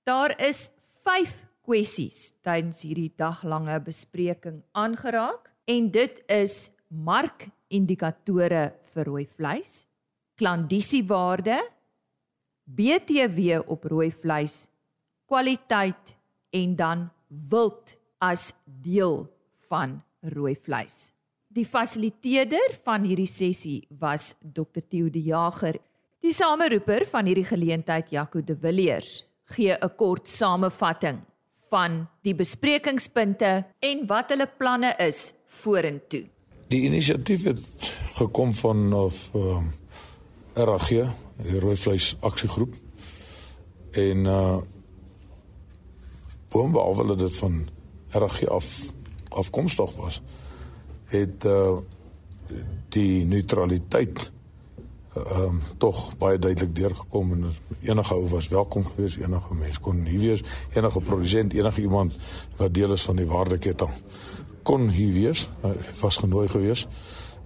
Daar 0.03 0.33
is 0.47 0.69
5 1.03 1.45
kwessies 1.65 2.33
tydens 2.41 2.81
hierdie 2.81 3.13
daglange 3.17 3.79
bespreking 3.79 4.61
aangeraak 4.71 5.49
en 5.65 5.91
dit 5.91 6.23
is 6.29 6.71
markindikatore 6.89 8.73
vir 8.93 9.05
rooi 9.05 9.25
vleis, 9.25 9.87
klandisiewaarde, 10.35 11.57
BTW 12.65 13.61
op 13.67 13.83
rooi 13.83 14.11
vleis 14.11 14.70
kwaliteit 15.31 16.15
en 16.51 16.75
dan 16.75 17.07
wild 17.27 17.95
as 18.19 18.51
deel 18.65 19.29
van 19.69 20.01
rooi 20.35 20.55
vleis. 20.59 21.11
Die 21.51 21.65
fasiliteerder 21.65 22.75
van 22.83 23.05
hierdie 23.07 23.29
sessie 23.29 23.81
was 23.99 24.33
Dr 24.39 24.83
Theo 24.87 25.09
de 25.11 25.23
Jager. 25.23 25.79
Die 26.21 26.33
sameroeper 26.35 27.05
van 27.11 27.27
hierdie 27.27 27.47
geleentheid 27.47 28.11
Jaco 28.11 28.43
de 28.43 28.55
Villiers 28.59 29.23
gee 29.55 29.73
'n 29.73 29.95
kort 29.95 30.27
samevatting 30.29 31.19
van 31.69 32.07
die 32.23 32.35
besprekingspunte 32.35 33.65
en 33.79 34.07
wat 34.07 34.29
hulle 34.29 34.47
planne 34.57 34.93
is 34.99 35.33
vorentoe. 35.47 36.27
Die 36.67 36.83
inisiatief 36.87 37.43
het 37.43 37.59
gekom 38.15 38.53
van 38.53 38.93
of 38.93 39.31
uh, 39.35 39.63
RAG, 40.53 40.87
die 40.87 41.59
rooi 41.59 41.75
vleis 41.75 42.15
aksiegroep. 42.19 42.75
En 43.91 44.25
uh 44.25 44.59
boonbehalwe 46.51 47.05
dat 47.05 47.19
dit 47.19 47.35
van 47.35 47.67
RG 48.09 48.47
af 48.47 48.91
afkomstig 49.29 49.95
was, 49.95 50.21
het 51.05 51.45
uh 51.45 51.77
die 52.91 53.25
neutraliteit 53.25 54.31
ehm 55.15 55.43
um, 55.43 55.61
tog 55.77 56.17
baie 56.17 56.39
duidelik 56.39 56.75
deurgekom 56.75 57.31
en 57.31 57.45
enige 57.79 58.13
ou 58.13 58.27
was 58.29 58.47
welkom 58.47 58.85
geweest, 58.85 59.17
enige 59.17 59.53
mens 59.53 59.79
kon 59.79 60.05
hier 60.05 60.19
wees, 60.19 60.43
enige 60.73 60.99
produsent, 60.99 61.53
enige 61.53 61.81
iemand 61.81 62.15
wat 62.57 62.73
deel 62.73 62.91
is 62.91 63.03
van 63.07 63.15
die 63.15 63.25
waardeketting 63.25 63.91
kon 64.63 64.89
hier 64.89 65.13
wees, 65.13 65.49
was 65.99 66.17
genooi 66.17 66.47
geweest 66.47 66.87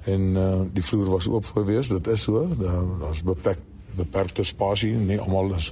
en 0.03 0.21
uh 0.35 0.62
die 0.74 0.83
vloer 0.83 1.09
was 1.09 1.27
oop 1.27 1.45
geweest, 1.45 1.89
dit 1.89 2.07
is 2.07 2.21
so, 2.21 2.47
daar's 2.57 3.24
beperk 3.24 3.62
beperkte 3.95 4.43
spasie, 4.43 4.93
nie 4.93 5.19
almal 5.21 5.53
is 5.55 5.71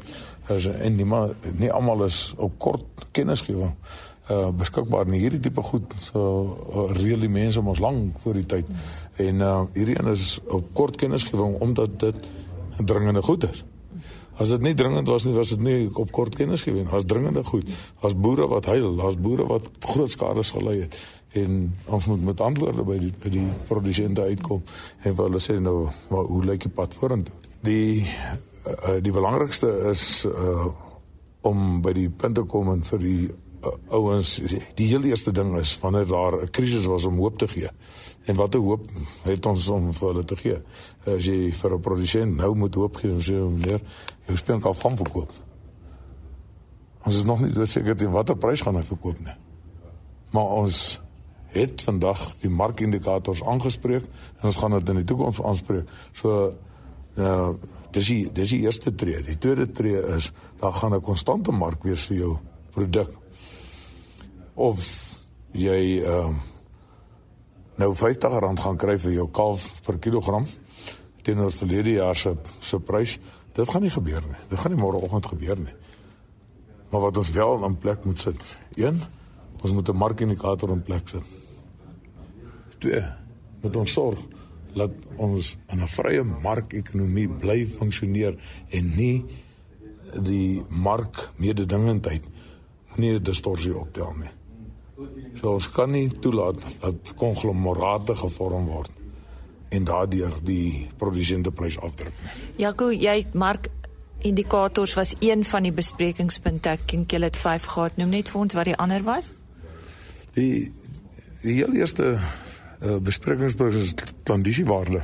is 0.51 0.65
en 0.67 0.95
nie 0.95 1.05
maar 1.05 1.35
nie 1.55 1.71
almal 1.71 2.03
is 2.03 2.33
op 2.37 2.57
kort 2.57 3.07
kennisgewing 3.11 3.75
uh 4.31 4.49
beskikbaar 4.55 5.07
nie 5.07 5.19
hierdie 5.19 5.41
tipe 5.43 5.61
goed 5.61 5.93
so 5.99 6.19
uh, 6.71 6.85
reël 6.95 7.25
die 7.25 7.31
mense 7.31 7.59
om 7.59 7.67
ons 7.73 7.81
lank 7.83 8.19
voor 8.23 8.37
die 8.39 8.45
tyd. 8.47 8.69
En 9.19 9.43
uh 9.43 9.61
hierdie 9.75 9.97
een 9.99 10.11
is 10.13 10.39
op 10.47 10.69
kort 10.73 10.95
kennisgewing 10.95 11.59
omdat 11.59 11.99
dit 11.99 12.27
dringende 12.77 13.21
goed 13.21 13.49
is. 13.49 13.65
As 14.39 14.49
dit 14.49 14.61
nie 14.61 14.73
dringend 14.73 15.07
was 15.11 15.27
nie 15.27 15.33
was 15.35 15.49
dit 15.49 15.61
nie 15.61 15.89
op 15.99 16.11
kort 16.11 16.35
kennisgewing 16.35 16.87
as 16.89 17.03
dringende 17.05 17.43
goed 17.43 17.67
as 18.01 18.15
boere 18.15 18.47
wat 18.47 18.65
huil 18.71 18.95
as 19.01 19.19
boere 19.19 19.45
wat 19.45 19.67
groot 19.79 20.11
skade 20.11 20.43
gelei 20.43 20.79
het 20.85 20.97
en 21.43 21.75
ons 21.85 22.05
moet 22.05 22.23
met 22.23 22.41
antwoorde 22.41 22.87
by 22.87 22.97
die 23.01 23.11
by 23.25 23.29
die 23.33 23.45
produsente 23.67 24.23
uitkom 24.23 24.63
en 25.03 25.15
hulle 25.19 25.43
sê 25.43 25.59
nou 25.59 25.89
maar 26.09 26.31
hoe 26.31 26.41
lyk 26.45 26.65
die 26.65 26.73
pad 26.73 26.95
vorentoe? 26.95 27.35
Die 27.61 28.07
uh, 28.65 28.97
die 29.01 29.11
belangrikste 29.11 29.69
is 29.91 30.25
uh 30.25 30.71
om 31.43 31.81
by 31.83 31.91
die 31.91 32.07
punt 32.07 32.37
te 32.37 32.45
kom 32.47 32.69
en 32.71 32.85
vir 32.87 33.01
die 33.03 33.23
uh, 33.27 33.71
ouens 33.91 34.37
die 34.79 34.85
heel 34.87 35.03
eerste 35.09 35.33
ding 35.35 35.49
is 35.59 35.73
wanneer 35.81 36.07
daar 36.07 36.37
'n 36.41 36.49
krisis 36.55 36.85
was 36.85 37.05
om 37.05 37.19
hoop 37.19 37.37
te 37.37 37.47
gee. 37.47 37.69
En 38.25 38.35
watter 38.35 38.59
hoop 38.59 38.87
het 39.23 39.45
ons 39.45 39.67
om 39.67 39.93
vir 39.93 40.07
hulle 40.07 40.23
te 40.23 40.35
gee? 40.35 40.61
As 41.05 41.25
jy 41.25 41.51
vir 41.51 41.73
'n 41.73 41.79
produsent 41.79 42.35
nou 42.35 42.55
moet 42.55 42.75
hoop 42.75 42.95
gee, 42.95 43.11
sê 43.19 43.33
meneer, 43.33 43.81
jou 44.25 44.37
speen 44.37 44.59
kan 44.59 44.75
gaan 44.75 44.97
verkoop. 44.97 45.31
Ons 47.03 47.15
is 47.15 47.23
nog 47.23 47.41
nie 47.41 47.65
seker 47.65 47.95
teen 47.95 48.11
watter 48.11 48.35
prys 48.35 48.61
gaan 48.61 48.75
hy 48.75 48.83
verkoop 48.83 49.19
nie. 49.19 49.35
Maar 50.31 50.47
ons 50.63 51.01
het 51.53 51.81
vandag 51.81 52.35
die 52.41 52.49
markindikators 52.49 53.43
aangespreek 53.43 54.03
en 54.39 54.49
ons 54.49 54.55
gaan 54.55 54.71
dit 54.71 54.89
in 54.89 54.95
die 54.95 55.05
toekoms 55.05 55.41
aanspreek. 55.41 55.89
So 56.11 56.53
nou 57.15 57.57
dis 57.93 58.07
die 58.07 58.31
dis 58.31 58.49
die 58.49 58.63
eerste 58.65 58.95
tree. 58.95 59.21
Die 59.23 59.37
tweede 59.37 59.71
tree 59.71 60.01
is 60.15 60.31
daar 60.59 60.73
gaan 60.73 60.95
'n 60.95 61.01
konstante 61.01 61.51
mark 61.51 61.83
wees 61.83 62.05
vir 62.05 62.17
jou 62.17 62.39
produk 62.71 63.11
of 64.55 64.79
jy 65.51 66.01
ehm 66.03 66.33
uh, 66.33 66.35
nou 67.75 67.93
R50 67.93 68.61
gaan 68.61 68.77
kry 68.77 68.97
vir 68.97 69.11
jou 69.11 69.29
kalf 69.31 69.81
per 69.85 69.97
kilogram 69.99 70.45
teenoor 71.23 71.51
verlede 71.51 71.97
jaar 71.97 72.15
se 72.15 72.35
se 72.59 72.79
prys, 72.79 73.17
dit 73.53 73.69
gaan 73.69 73.81
nie 73.81 73.93
gebeur 73.93 74.21
nie. 74.27 74.39
Dit 74.49 74.59
gaan 74.59 74.73
nie 74.73 74.81
môreoggend 74.81 75.25
gebeur 75.25 75.59
nie. 75.59 75.75
Maar 76.91 77.01
wat 77.07 77.17
ons 77.17 77.31
wel 77.31 77.65
in 77.65 77.77
plek 77.77 78.05
moet 78.05 78.19
sit, 78.19 78.43
een, 78.75 78.99
ons 79.61 79.71
moet 79.71 79.89
'n 79.89 79.97
markindikator 79.97 80.69
in 80.69 80.83
plek 80.83 81.07
sit. 81.07 81.23
Twee, 82.77 83.03
moet 83.61 83.75
ons 83.75 83.91
sorg 83.91 84.19
dat 84.75 84.91
ons 85.17 85.55
in 85.69 85.81
'n 85.81 85.87
vrye 85.87 86.23
markekonomie 86.23 87.27
bly 87.27 87.65
funksioneer 87.65 88.35
en 88.69 88.93
nie 88.95 89.25
die 90.21 90.63
mark 90.69 91.31
mededingendheid 91.37 92.23
nie 92.97 93.13
'n 93.13 93.23
distorsie 93.23 93.75
optel 93.77 94.13
nie. 94.19 94.31
So 95.33 95.53
ons 95.53 95.69
kan 95.71 95.91
nie 95.91 96.09
toelaat 96.19 96.61
dat 96.79 97.13
konglomerate 97.15 98.15
gevorm 98.15 98.65
word 98.65 98.89
en 99.69 99.83
daardeur 99.83 100.33
die 100.43 100.89
produsente 100.97 101.51
prys 101.51 101.79
afdruk 101.79 102.13
nie. 102.21 102.31
Jaco, 102.57 102.91
jy 102.91 103.25
mark 103.33 103.69
indikators 104.23 104.93
was 104.93 105.15
een 105.19 105.43
van 105.43 105.63
die 105.63 105.71
besprekingspunte. 105.71 106.69
Ek 106.69 106.87
dink 106.87 107.11
jy 107.11 107.19
het 107.23 107.37
5 107.37 107.65
gehad. 107.65 107.97
Noem 107.97 108.09
net 108.09 108.29
vir 108.29 108.41
ons 108.41 108.53
wat 108.53 108.65
die 108.65 108.77
ander 108.77 109.03
was. 109.03 109.31
Die 110.33 110.71
die 111.43 111.53
heel 111.53 111.73
eerste 111.75 112.19
uh, 112.83 112.97
besprekingspunt 113.01 113.73
is 113.73 113.93
klandisiewaarde. 114.23 115.01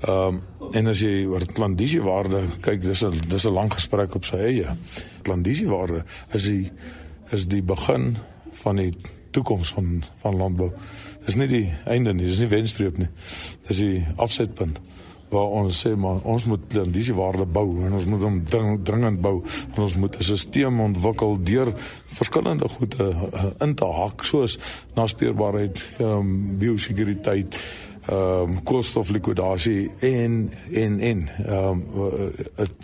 Ehm 0.00 0.26
um, 0.26 0.42
en 0.70 0.86
as 0.86 1.00
jy 1.02 1.24
oor 1.26 1.42
klandisiewaarde 1.50 2.44
kyk, 2.62 2.84
dis 2.84 3.02
'n 3.04 3.16
dis 3.28 3.44
'n 3.44 3.52
lang 3.52 3.72
gesprek 3.72 4.14
op 4.14 4.24
sy 4.24 4.36
eie. 4.36 4.76
Klandisiewaarde 5.22 6.04
is 6.32 6.44
die 6.44 6.70
is 7.30 7.46
die 7.46 7.62
begin 7.62 8.16
van 8.62 8.76
die 8.76 8.92
toekoms 9.30 9.72
van 9.72 10.02
van 10.22 10.36
landbou. 10.36 10.70
Dis 11.26 11.36
nie 11.36 11.46
die 11.46 11.74
einde 11.84 12.14
nie, 12.14 12.26
dis 12.26 12.38
nie 12.38 12.48
wenstreep 12.48 12.98
nie. 12.98 13.08
Dis 13.66 13.76
die 13.76 14.06
afsetpunt 14.16 14.80
waar 15.30 15.50
ons 15.62 15.80
sê 15.86 15.94
maar 15.96 16.22
ons 16.26 16.44
moet 16.44 16.74
landise 16.74 17.14
waarde 17.14 17.46
bou 17.46 17.84
en 17.86 17.92
ons 17.92 18.06
moet 18.10 18.22
hom 18.26 18.40
dring, 18.44 18.80
dringend 18.82 19.20
bou. 19.22 19.36
En 19.74 19.82
ons 19.82 19.96
moet 19.96 20.16
'n 20.18 20.22
stelsel 20.36 20.78
ontwikkel 20.78 21.38
deur 21.42 21.72
verskillende 22.06 22.68
goede 22.68 23.04
uh, 23.32 23.44
in 23.58 23.74
te 23.74 23.84
hak 23.84 24.24
soos 24.24 24.58
naspeurbaarheid, 24.94 25.84
ehm 25.98 26.10
um, 26.10 26.58
biosekuriteit, 26.58 27.54
ehm 28.08 28.50
um, 28.50 28.62
koolstoflikwidasie 28.62 29.90
en 30.00 30.52
en 30.72 31.00
en 31.00 31.28
ehm 31.46 31.82
um, 31.94 32.32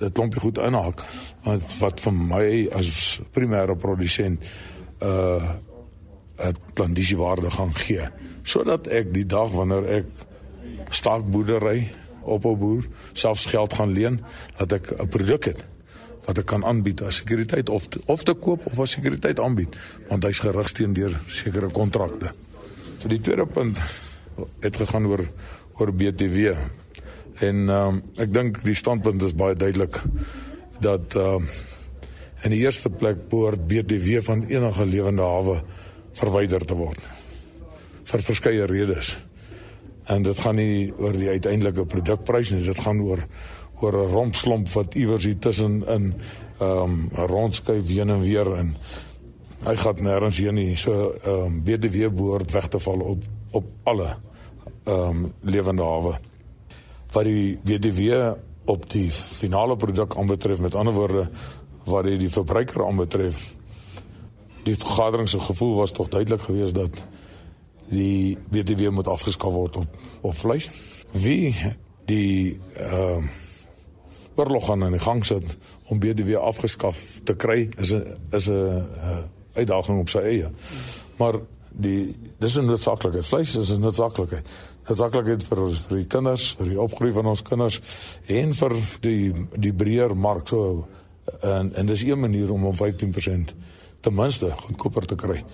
'n 0.01 0.13
klompie 0.13 0.41
goed 0.41 0.59
inhak 0.59 1.05
wat 1.43 1.79
wat 1.79 2.01
vir 2.01 2.13
my 2.13 2.69
as 2.73 3.21
primêre 3.31 3.77
produsent 3.77 4.39
uh 5.03 5.55
'n 6.39 6.57
klandisie 6.75 7.17
waarde 7.17 7.51
gaan 7.51 7.75
gee. 7.75 8.09
Sodat 8.43 8.87
ek 8.87 9.15
die 9.15 9.27
dag 9.27 9.51
wanneer 9.51 9.85
ek 9.85 10.07
staakboerdery 10.91 11.89
op 12.27 12.45
'n 12.45 12.59
boer 12.59 12.85
selfs 13.13 13.47
geld 13.47 13.73
gaan 13.73 13.93
leen 13.93 14.21
dat 14.59 14.73
ek 14.73 14.93
'n 15.01 15.09
produk 15.09 15.45
het 15.45 15.65
wat 16.27 16.39
ek 16.39 16.47
kan 16.47 16.65
aanbied 16.65 17.03
as 17.03 17.21
sekuriteit 17.23 17.69
of 17.69 17.87
te, 17.89 18.01
of 18.07 18.23
te 18.23 18.35
koop 18.35 18.67
of 18.67 18.79
as 18.83 18.91
sekuriteit 18.91 19.41
aanbied 19.41 19.77
want 20.09 20.25
hy's 20.27 20.43
gerig 20.43 20.73
teen 20.73 20.93
deur 20.93 21.21
sekere 21.27 21.71
kontrakte. 21.71 22.33
So 22.99 23.09
die 23.09 23.21
tweede 23.21 23.47
punt 23.47 23.79
het 24.61 24.77
gegaan 24.77 25.07
oor 25.07 25.23
oor 25.77 25.93
BTW. 25.93 26.57
En 27.45 27.69
ehm 27.69 27.89
um, 27.89 28.03
ek 28.17 28.33
dink 28.33 28.63
die 28.65 28.75
standpunt 28.75 29.23
is 29.23 29.35
baie 29.35 29.55
duidelik 29.55 30.01
dat 30.81 31.15
ehm 31.15 31.35
um, 31.35 31.49
in 32.45 32.53
die 32.53 32.63
eerste 32.63 32.91
plek 32.91 33.29
behoort 33.29 33.67
BTW 33.67 34.21
van 34.23 34.45
enige 34.45 34.87
lewende 34.87 35.23
hawe 35.23 35.63
verwyder 36.13 36.65
te 36.65 36.75
word 36.75 37.01
vir 38.07 38.23
verskeie 38.23 38.67
redes. 38.71 39.17
En 40.07 40.23
dit 40.23 40.39
gaan 40.39 40.55
nie 40.55 40.93
oor 40.97 41.17
die 41.17 41.29
uiteindelike 41.29 41.87
produkprys 41.87 42.53
nie, 42.55 42.63
dit 42.67 42.79
gaan 42.85 43.01
oor 43.03 43.23
oor 43.83 43.93
'n 43.93 44.13
rompslomp 44.13 44.69
wat 44.73 44.95
iewers 44.95 45.25
hier 45.25 45.39
tussen 45.39 45.83
in 45.87 46.15
ehm 46.59 46.83
um, 46.83 47.09
rondskuif 47.13 47.89
heen 47.89 48.11
en 48.11 48.21
weer 48.21 48.53
en 48.57 48.77
hy 49.67 49.77
gaan 49.77 50.03
nêrens 50.03 50.39
heen 50.39 50.55
nie. 50.55 50.77
So 50.77 51.13
ehm 51.13 51.45
um, 51.45 51.63
BTW 51.63 52.09
behoort 52.15 52.51
weg 52.51 52.69
te 52.69 52.79
val 52.79 53.01
op 53.01 53.25
op 53.51 53.67
alle 53.85 54.17
ehm 54.85 55.25
um, 55.25 55.33
lewende 55.41 55.83
hawe. 55.83 56.15
Wat 57.13 57.25
die 57.25 57.59
BTW 57.65 58.33
op 58.65 58.91
die 58.91 59.11
finale 59.11 59.77
produk 59.77 60.17
aanbetref 60.17 60.61
met 60.61 60.75
ander 60.75 60.93
woorde 60.95 61.29
wat 61.85 62.05
die, 62.05 62.17
die 62.19 62.31
verbruiker 62.31 62.87
aanbetref 62.87 63.57
die 64.67 64.75
vergadering 64.77 65.29
se 65.29 65.41
gevoel 65.41 65.75
was 65.77 65.93
tog 65.93 66.09
duidelik 66.09 66.41
geweest 66.41 66.75
dat 66.75 67.07
die 67.89 68.39
BTW 68.51 68.91
moet 68.91 69.07
afgeskaf 69.07 69.53
word 69.53 69.77
op 69.77 69.99
op 70.21 70.35
vleis. 70.35 70.71
Wie 71.13 71.55
die 72.07 72.61
ehm 72.75 73.25
uh, 73.25 73.45
oorlog 74.37 74.71
aan 74.71 74.85
in 74.85 74.93
die 74.93 75.01
gang 75.01 75.25
sit 75.25 75.57
om 75.89 75.99
BTW 75.99 76.37
afgeskaf 76.37 77.21
te 77.25 77.37
kry 77.37 77.71
is 77.79 77.95
'n 77.95 78.05
is 78.31 78.49
'n 78.49 78.53
uh, 78.53 79.19
uitdaging 79.55 80.01
op 80.01 80.09
sy 80.09 80.19
eie. 80.19 80.51
Maar 81.17 81.41
die 81.71 82.17
dis 82.39 82.59
'n 82.59 82.65
noodsaaklikheid. 82.65 83.27
Vleis 83.27 83.57
is 83.57 83.73
'n 83.73 83.81
noodsaaklikheid. 83.81 84.49
Noodsaaklikheid 84.89 85.45
vir 85.45 85.75
vir 85.75 85.97
die 85.97 86.07
kinders, 86.07 86.55
vir 86.55 86.69
die 86.69 86.81
opgroei 86.81 87.13
van 87.13 87.27
ons 87.27 87.43
kinders 87.43 87.81
en 88.27 88.55
vir 88.55 88.73
die 89.01 89.33
die 89.57 89.73
breër 89.75 90.17
mark 90.17 90.49
so 90.49 90.89
en 91.41 91.75
en 91.75 91.87
dis 91.87 92.03
een 92.03 92.21
manier 92.21 92.53
om 92.53 92.65
om 92.65 92.75
15% 92.75 93.55
ten 94.01 94.15
minste 94.15 94.51
goedkoper 94.51 95.07
te 95.07 95.15
kry. 95.15 95.45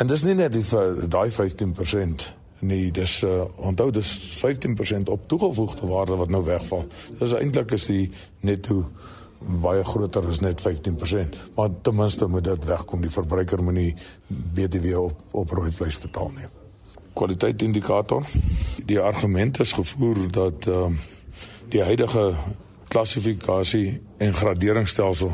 En 0.00 0.08
dis 0.08 0.22
nie 0.24 0.34
net 0.34 0.54
die 0.56 0.64
vir 0.64 1.02
daai 1.12 1.28
15% 1.28 2.30
nie, 2.64 2.90
dis 2.92 3.18
uh, 3.24 3.44
onthou 3.56 3.90
dis 3.92 4.08
15% 4.36 5.08
op 5.12 5.26
toegevoegde 5.28 5.88
waarde 5.88 6.16
wat 6.20 6.32
nou 6.32 6.40
wegval. 6.44 6.86
Dis 7.18 7.34
eintlik 7.36 7.72
is 7.76 7.86
die 7.88 8.10
netto 8.44 8.82
baie 9.40 9.84
groter 9.84 10.26
as 10.28 10.42
net 10.44 10.60
15%, 10.60 11.36
maar 11.56 11.70
ten 11.82 11.96
minste 11.96 12.28
moet 12.28 12.44
dit 12.44 12.64
wegkom. 12.68 13.00
Die 13.00 13.12
verbruiker 13.12 13.62
moet 13.64 13.76
nie 13.76 13.94
BTW 14.28 14.96
op 15.00 15.22
op 15.42 15.54
rooi 15.56 15.70
vleis 15.72 15.96
betaal 16.00 16.32
nie. 16.36 16.48
Kwaliteitindikator. 17.16 18.28
Die 18.84 19.00
argument 19.00 19.60
is 19.60 19.72
gevoer 19.76 20.26
dat 20.32 20.68
ehm 20.68 20.96
uh, 20.96 21.08
die 21.70 21.82
huidige 21.86 22.34
klassifikasie 22.90 24.00
en 24.18 24.34
graderingsstelsel 24.34 25.30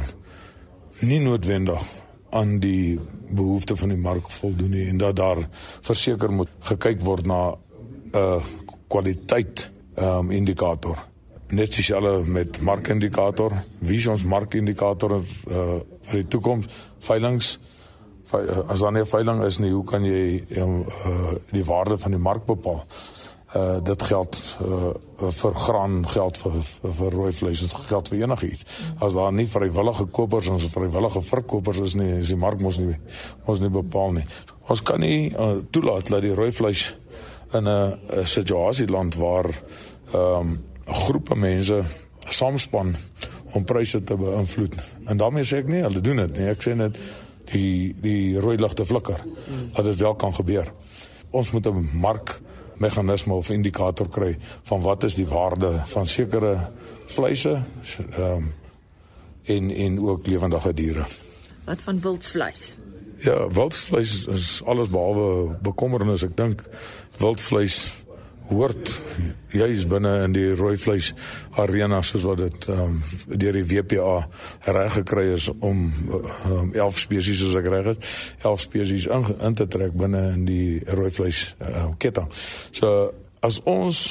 nie 1.01 1.21
noodwendig 1.21 1.83
aan 2.31 2.59
die 2.61 2.99
behoeftes 3.31 3.79
van 3.81 3.89
die 3.89 3.99
mark 3.99 4.31
voldoen 4.31 4.71
nie 4.71 4.87
en 4.89 4.99
dat 4.99 5.17
daar 5.17 5.49
verseker 5.81 6.33
moet 6.33 6.51
gekyk 6.71 7.05
word 7.05 7.27
na 7.27 7.41
'n 7.51 8.19
uh, 8.19 8.43
kwaliteit 8.89 9.71
um, 9.99 10.31
indikator. 10.31 10.99
Net 11.49 11.75
dieselfde 11.75 12.31
met 12.31 12.61
markindikator 12.61 13.53
wie 13.79 13.97
is 13.97 14.07
ons 14.07 14.25
markindikator 14.25 15.21
uh, 15.21 15.79
vir 16.03 16.21
die 16.23 16.29
toekoms 16.29 16.67
veilings? 16.99 17.59
As 18.67 18.81
dan 18.81 18.99
'n 18.99 19.07
veiling 19.07 19.45
is 19.45 19.59
nie 19.59 19.71
hoe 19.71 19.85
kan 19.85 20.05
jy 20.05 20.45
uh, 20.51 21.35
die 21.53 21.65
waarde 21.65 21.99
van 21.99 22.11
die 22.11 22.21
mark 22.21 22.47
bepaal 22.47 22.85
uh 23.57 23.77
dit 23.85 24.03
geld 24.11 24.39
uh 24.67 24.93
vir 25.17 25.55
graan 25.55 26.03
geld 26.09 26.39
vir 26.39 26.57
vir, 26.83 27.13
rooi 27.13 27.33
vleis 27.33 27.61
dit 27.65 27.73
geld 27.89 28.09
vir 28.13 28.19
enigiets. 28.19 28.67
As 29.01 29.15
daar 29.17 29.33
nie 29.33 29.47
vrywillige 29.49 30.07
kopers 30.13 30.51
en 30.53 30.61
vrywillige 30.61 31.23
verkopers 31.23 31.81
is 31.81 31.95
nie 31.97 32.11
is 32.19 32.33
die 32.35 32.37
mark 32.37 32.61
mos 32.61 32.79
nie 32.79 32.99
mos 33.47 33.63
nie 33.63 33.73
bepaal 33.73 34.13
nie. 34.19 34.27
Ons 34.69 34.83
kan 34.83 35.01
nie 35.01 35.31
uh, 35.33 35.57
toelaat 35.71 36.11
dat 36.13 36.23
die 36.27 36.35
rooi 36.35 36.53
vleis 36.53 36.91
in 37.55 37.69
'n 37.69 37.99
situasie 38.25 38.89
land 38.89 39.15
waar 39.15 39.49
ehm 40.13 40.41
um, 40.41 40.59
groepe 40.87 41.35
mense 41.35 41.83
saamspan 42.29 42.95
om 43.53 43.65
pryse 43.65 44.05
te 44.05 44.17
beïnvloed. 44.17 44.75
En 45.05 45.17
daarmee 45.17 45.45
sê 45.45 45.63
ek 45.63 45.69
nie 45.69 45.83
hulle 45.83 46.01
doen 46.01 46.17
dit 46.17 46.39
nie. 46.39 46.49
Ek 46.51 46.63
sê 46.63 46.75
net 46.77 46.99
die 47.53 47.95
die 48.03 48.39
rooi 48.43 48.57
ligte 48.59 48.85
flikker 48.87 49.23
dat 49.75 49.85
dit 49.85 49.97
wel 49.97 50.15
kan 50.15 50.35
gebeur. 50.35 50.73
Ons 51.31 51.51
moet 51.51 51.67
'n 51.67 51.89
mark 51.95 52.41
meganisme 52.79 53.35
of 53.35 53.51
indikator 53.51 54.09
kry 54.09 54.37
van 54.63 54.81
wat 54.81 55.05
is 55.05 55.15
die 55.15 55.27
waarde 55.27 55.81
van 55.85 56.07
sekere 56.07 56.71
vleise 57.05 57.63
ehm 58.11 58.33
um, 58.33 58.55
en 59.47 59.71
en 59.71 59.99
ook 60.01 60.27
lewendige 60.27 60.75
diere. 60.75 61.05
Wat 61.65 61.81
van 61.81 62.01
wildsvleis? 62.01 62.75
Ja, 63.17 63.49
wildsvleis 63.49 64.27
is 64.27 64.63
alles 64.65 64.89
behalwe 64.89 65.57
bekommernis. 65.63 66.25
Ek 66.27 66.35
dink 66.37 66.65
wildvleis 67.19 67.93
hoort 68.49 68.91
juis 69.49 69.87
binne 69.89 70.13
in 70.25 70.35
die 70.35 70.49
rooi 70.55 70.77
vleis 70.79 71.13
arena 71.61 72.03
soos 72.07 72.27
wat 72.29 72.43
dit 72.45 72.69
ehm 72.71 72.83
um, 72.85 73.01
deur 73.27 73.59
die 73.59 73.65
WPA 73.67 74.17
reg 74.77 74.93
gekry 75.01 75.27
is 75.35 75.49
om 75.59 75.87
um, 76.51 76.73
11 76.75 77.01
spesies 77.07 77.41
soos 77.43 77.57
ek 77.59 77.69
reg 77.73 77.91
het 77.93 78.09
11 78.45 78.65
spesies 78.67 79.07
in, 79.07 79.27
in 79.49 79.59
te 79.59 79.67
trek 79.71 79.97
binne 79.97 80.23
in 80.35 80.45
die 80.49 80.81
rooi 80.99 81.11
vleis 81.11 81.55
uh, 81.61 81.89
ketting. 81.99 82.29
So 82.71 83.13
as 83.47 83.61
ons 83.65 84.07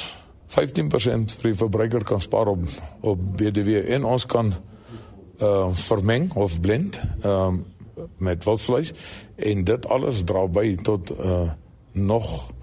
15% 0.52 1.36
vir 1.40 1.50
die 1.50 1.58
verbruiker 1.58 2.04
kan 2.06 2.20
spaar 2.22 2.52
op 2.52 2.66
op 3.00 3.22
BDW 3.38 3.86
en 3.96 4.04
ons 4.04 4.26
kan 4.26 4.52
ehm 4.52 5.46
uh, 5.46 5.72
vermeng 5.86 6.30
of 6.34 6.60
blend 6.60 7.00
ehm 7.22 7.32
um, 7.32 7.64
met 8.20 8.44
wildvleis 8.44 8.92
en 9.36 9.64
dit 9.64 9.86
alles 9.88 10.20
dra 10.28 10.44
by 10.46 10.74
tot 10.84 11.12
uh, 11.16 11.50
nog 11.92 12.28
uh, 12.50 12.55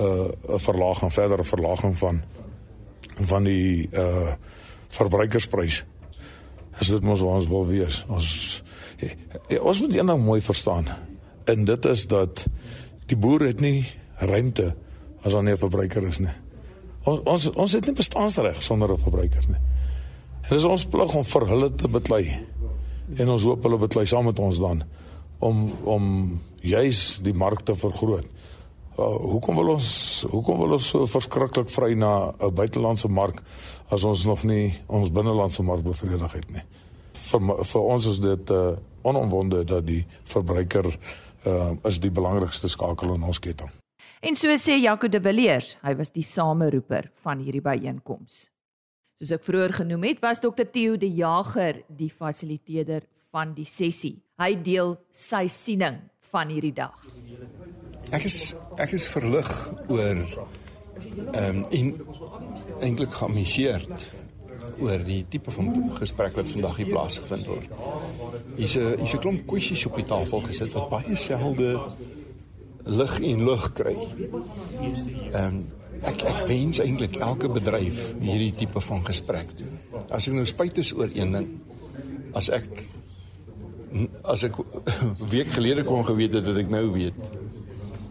'n 0.00 0.58
verlaging, 0.58 1.12
verdere 1.12 1.44
verlaging 1.44 1.98
van 1.98 2.22
van 3.20 3.44
die 3.44 3.88
uh 3.92 4.32
verbruikersprys. 4.90 5.84
As 6.80 6.88
dit 6.88 7.02
mos 7.02 7.22
ons 7.22 7.46
wil 7.46 7.66
wees. 7.66 8.04
Ons 8.08 8.62
ja, 8.98 9.12
ja, 9.48 9.60
ons 9.60 9.80
moet 9.80 9.94
eendag 9.94 10.18
mooi 10.18 10.40
verstaan. 10.40 10.88
En 11.44 11.64
dit 11.64 11.84
is 11.84 12.06
dat 12.06 12.46
die 13.06 13.16
boer 13.16 13.46
het 13.46 13.60
nie 13.60 13.86
ruimte 14.18 14.74
as 15.22 15.34
nie 15.34 15.52
'n 15.52 15.56
verbruiker 15.56 16.06
is 16.06 16.18
nie. 16.18 16.34
Ons 17.04 17.20
ons 17.24 17.50
ons 17.50 17.72
het 17.72 17.86
nie 17.86 17.94
bestaansreg 17.94 18.62
sonder 18.62 18.92
'n 18.92 18.98
verbruiker 18.98 19.44
nie. 19.48 19.60
Dit 20.48 20.58
is 20.58 20.64
ons 20.64 20.86
plig 20.86 21.14
om 21.14 21.24
vir 21.24 21.46
hulle 21.46 21.74
te 21.74 21.88
beklei. 21.88 22.46
En 23.16 23.28
ons 23.28 23.42
hoop 23.42 23.62
hulle 23.62 23.78
beklei 23.78 24.06
saam 24.06 24.24
met 24.24 24.38
ons 24.38 24.58
dan 24.58 24.82
om 25.38 25.72
om 25.84 26.40
juis 26.60 27.18
die 27.22 27.34
mark 27.34 27.60
te 27.60 27.74
vergroot. 27.74 28.26
Uh, 29.00 29.16
hoekom 29.32 29.56
wil 29.56 29.70
ons 29.78 29.90
hoekom 30.28 30.58
wil 30.60 30.76
ons 30.76 30.88
so 30.92 31.06
verskriklik 31.08 31.70
vry 31.72 31.94
na 31.96 32.34
'n 32.36 32.52
buitelandse 32.52 33.08
mark 33.08 33.40
as 33.88 34.04
ons 34.04 34.26
nog 34.26 34.44
nie 34.44 34.74
ons 34.88 35.08
binnelandse 35.08 35.62
mark 35.62 35.82
bevredig 35.82 36.32
het 36.32 36.50
nie. 36.50 36.64
Vir 37.14 37.40
vir 37.64 37.80
ons 37.80 38.06
is 38.06 38.20
dit 38.20 38.50
uh, 38.50 38.76
onomwonde 39.02 39.64
dat 39.64 39.86
die 39.86 40.04
verbruiker 40.24 40.86
uh, 41.46 41.72
is 41.84 41.98
die 41.98 42.10
belangrikste 42.10 42.68
skakel 42.68 43.14
in 43.14 43.22
ons 43.22 43.38
ketting. 43.38 43.70
En 44.20 44.34
so 44.34 44.48
sê 44.58 44.76
Jaco 44.76 45.08
de 45.08 45.20
Villiers, 45.20 45.78
hy 45.82 45.94
was 45.96 46.10
die 46.10 46.22
sameroeper 46.22 47.10
van 47.22 47.38
hierdie 47.38 47.64
byeenkoms. 47.64 48.50
Soos 49.16 49.32
ek 49.32 49.44
vroeër 49.44 49.72
genoem 49.72 50.02
het, 50.02 50.20
was 50.20 50.40
Dr 50.40 50.68
Theo 50.68 50.96
de 50.96 51.08
Jager 51.08 51.84
die 51.88 52.10
fasiliteerder 52.10 53.08
van 53.30 53.54
die 53.54 53.64
sessie. 53.64 54.18
Hy 54.36 54.60
deel 54.60 54.98
sy 55.10 55.46
siening 55.48 56.02
van 56.30 56.48
hierdie 56.52 56.74
dag. 56.76 57.00
Ek 58.10 58.24
is 58.26 58.54
ek 58.76 58.92
is 58.98 59.06
verlig 59.10 59.50
oor 59.88 60.24
ehm 61.32 61.56
um, 61.56 61.64
en 61.70 61.94
eintlik 62.80 63.12
geamuseerd 63.16 64.10
oor 64.80 65.02
die 65.04 65.24
tipe 65.28 65.50
van 65.50 65.72
gesprek 65.96 66.36
wat 66.36 66.48
vandag 66.52 66.76
hier 66.80 66.90
plaasgevind 66.92 67.46
word. 67.48 67.68
Hier's 68.56 68.76
'n 68.76 68.96
hier's 69.00 69.14
'n 69.14 69.22
klomp 69.24 69.46
kwessies 69.46 69.86
op 69.86 69.96
die 69.96 70.04
tafel 70.04 70.40
gesit 70.40 70.72
wat 70.72 70.88
baie 70.90 71.16
selde 71.16 71.80
lig 72.84 73.20
en 73.20 73.44
lug 73.44 73.72
kry. 73.72 73.96
Ehm 75.32 75.46
um, 75.46 75.66
ek 76.02 76.22
ek 76.22 76.46
wens 76.48 76.78
eintlik 76.80 77.16
elke 77.16 77.48
bedryf 77.48 78.14
hierdie 78.20 78.54
tipe 78.56 78.80
van 78.80 79.04
gesprek 79.04 79.56
doen. 79.56 79.74
As 80.08 80.28
ek 80.28 80.34
nou 80.34 80.46
spyt 80.46 80.78
is 80.78 80.94
oor 80.96 81.10
een 81.14 81.32
ding, 81.32 81.48
as 82.32 82.48
ek 82.48 82.68
as 84.22 84.44
ek 84.46 84.54
week 85.34 85.50
gelede 85.50 85.84
kon 85.84 86.04
geweet 86.04 86.32
het 86.32 86.46
wat 86.46 86.56
ek 86.56 86.70
nou 86.70 86.92
weet, 86.92 87.39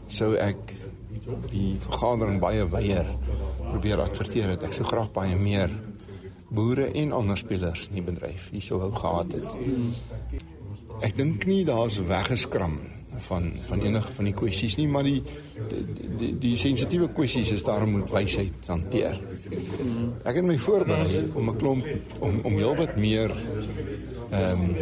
sou 0.10 0.34
ek 0.36 0.74
die 1.52 1.78
vergadering 1.84 2.40
baie 2.42 2.66
weier 2.70 3.08
probeer 3.70 4.02
adverteer 4.04 4.56
het. 4.56 4.66
Ek 4.66 4.76
sou 4.78 4.88
graag 4.88 5.12
baie 5.14 5.38
meer 5.38 5.74
boere 6.50 6.90
en 6.98 7.14
ander 7.14 7.38
spelers 7.38 7.88
in 7.90 8.00
die 8.00 8.06
bedryf 8.06 8.50
hier 8.54 8.66
sou 8.66 8.80
wou 8.82 8.92
gehad 8.96 9.36
het. 9.38 9.50
Ek 11.06 11.16
dink 11.18 11.46
nie 11.50 11.62
daar's 11.68 12.00
weggeskram 12.02 12.80
van 13.28 13.52
van 13.68 13.82
enige 13.82 14.14
van 14.14 14.26
die 14.30 14.34
kwessies 14.34 14.78
nie, 14.78 14.88
maar 14.88 15.04
die 15.04 15.22
die 15.70 15.84
die, 16.20 16.32
die 16.40 16.56
sensitiewe 16.58 17.10
kwessies 17.16 17.52
is 17.52 17.64
daar 17.64 17.88
moet 17.88 18.12
wysheid 18.12 18.68
hanteer. 18.68 19.20
Ek 20.24 20.36
het 20.40 20.46
my 20.46 20.58
voorberei 20.58 21.26
om 21.34 21.50
'n 21.50 21.58
klomp 21.58 21.86
om 22.20 22.40
om 22.44 22.58
heelwat 22.58 22.96
meer 22.98 23.32
ehm 24.32 24.64
um, 24.64 24.76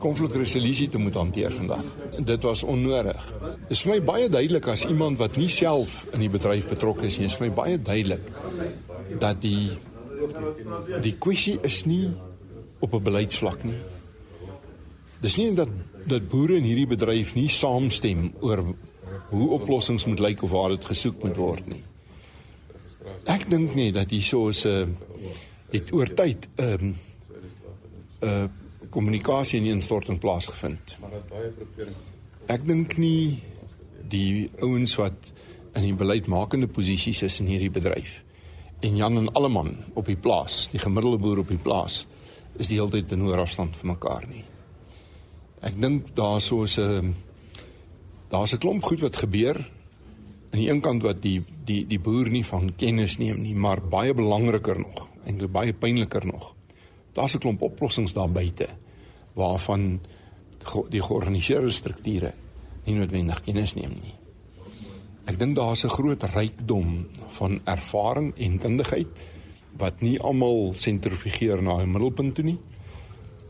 konflikresolusie 0.00 0.88
te 0.88 0.98
moet 0.98 1.14
hanteer 1.14 1.52
vandag. 1.52 1.84
Dit 2.24 2.42
was 2.42 2.62
onnodig. 2.62 3.32
Dit 3.68 3.76
is 3.76 3.82
vir 3.82 3.92
my 3.92 4.00
baie 4.02 4.28
duidelik 4.28 4.66
as 4.66 4.86
iemand 4.86 5.18
wat 5.18 5.36
nie 5.36 5.48
self 5.48 6.06
in 6.12 6.24
die 6.24 6.32
bedryf 6.32 6.68
betrokke 6.68 7.06
is 7.06 7.18
nie, 7.18 7.26
is 7.26 7.36
vir 7.36 7.48
my 7.48 7.54
baie 7.54 7.78
duidelik 7.78 8.26
dat 9.20 9.40
die 9.40 9.70
die 11.02 11.16
kwessie 11.18 11.58
is 11.62 11.84
nie 11.84 12.10
op 12.80 12.94
'n 12.94 13.02
beleidsvlak 13.02 13.64
nie. 13.64 13.78
Dis 15.20 15.36
nie 15.36 15.54
dat 15.54 15.68
dat 16.10 16.28
boere 16.30 16.58
in 16.58 16.66
hierdie 16.66 16.88
bedryf 16.90 17.34
nie 17.36 17.48
saamstem 17.48 18.30
oor 18.40 18.64
hoe 19.30 19.48
oplossings 19.56 20.06
moet 20.10 20.20
lyk 20.20 20.42
of 20.42 20.50
waar 20.54 20.74
dit 20.74 20.88
gesoek 20.90 21.22
moet 21.24 21.38
word 21.38 21.68
nie. 21.70 21.82
Ek 23.30 23.46
dink 23.50 23.74
nie 23.78 23.90
dat 23.94 24.10
hier 24.10 24.22
so 24.26 24.50
'n 24.50 24.96
het 25.70 25.92
oor 25.92 26.08
tyd 26.14 26.48
'n 26.58 26.62
um, 26.64 26.96
'n 28.20 28.26
uh, 28.26 28.48
kommunikasie 28.90 29.60
in 29.60 29.66
instorting 29.66 30.18
plaasgevind. 30.18 30.98
Ek 32.46 32.66
dink 32.66 32.96
nie 32.98 33.42
die 34.08 34.50
ouens 34.60 34.96
wat 34.98 35.32
in 35.74 35.82
die 35.82 35.94
beleidsmakende 35.94 36.66
posisies 36.66 37.22
is 37.22 37.40
in 37.40 37.46
hierdie 37.46 37.70
bedryf 37.70 38.24
en 38.80 38.96
Jan 38.96 39.16
en 39.16 39.32
Alleman 39.32 39.76
op 39.94 40.06
die 40.06 40.16
plaas, 40.16 40.68
die 40.72 40.80
gemiddelde 40.80 41.18
boer 41.18 41.38
op 41.38 41.48
die 41.48 41.60
plaas, 41.60 42.06
is 42.56 42.68
die 42.68 42.78
hele 42.80 42.90
tyd 42.90 43.12
in 43.12 43.26
hoër 43.26 43.44
afstand 43.44 43.76
van 43.76 43.92
mekaar 43.92 44.26
nie. 44.28 44.44
Ek 45.60 45.80
dink 45.80 46.14
daar 46.14 46.40
so 46.40 46.64
'n 46.64 47.14
daar's 48.28 48.54
'n 48.54 48.58
klomp 48.58 48.82
goed 48.82 49.00
wat 49.00 49.16
gebeur 49.16 49.56
aan 50.52 50.58
die 50.58 50.70
een 50.70 50.80
kant 50.80 51.02
wat 51.02 51.22
die 51.22 51.44
die 51.64 51.86
die 51.86 52.00
boer 52.00 52.30
nie 52.30 52.44
van 52.44 52.74
kennis 52.76 53.18
neem 53.18 53.42
nie, 53.42 53.54
maar 53.54 53.80
baie 53.80 54.14
belangriker 54.14 54.78
nog, 54.78 55.08
eintlik 55.24 55.52
baie 55.52 55.72
pynliker 55.72 56.26
nog 56.26 56.54
daar's 57.12 57.34
'n 57.34 57.38
klomp 57.38 57.62
oplossings 57.62 58.12
daar 58.12 58.30
buite 58.30 58.68
waarvan 59.32 60.00
die 60.88 61.02
georganiseerde 61.02 61.70
strukture 61.70 62.34
nie 62.84 62.94
noodwendig 62.94 63.40
kennis 63.40 63.74
neem 63.74 63.90
nie. 63.90 64.14
Ek 65.24 65.38
dink 65.38 65.56
daar's 65.56 65.84
'n 65.84 65.88
groot 65.88 66.22
rykdom 66.22 67.06
van 67.28 67.60
ervaring 67.64 68.36
en 68.36 68.58
kundigheid 68.58 69.06
wat 69.76 70.00
nie 70.00 70.20
almal 70.20 70.72
sentrifugeer 70.74 71.62
na 71.62 71.82
'n 71.82 71.90
middelpunt 71.90 72.34
toe 72.34 72.44
nie. 72.44 72.58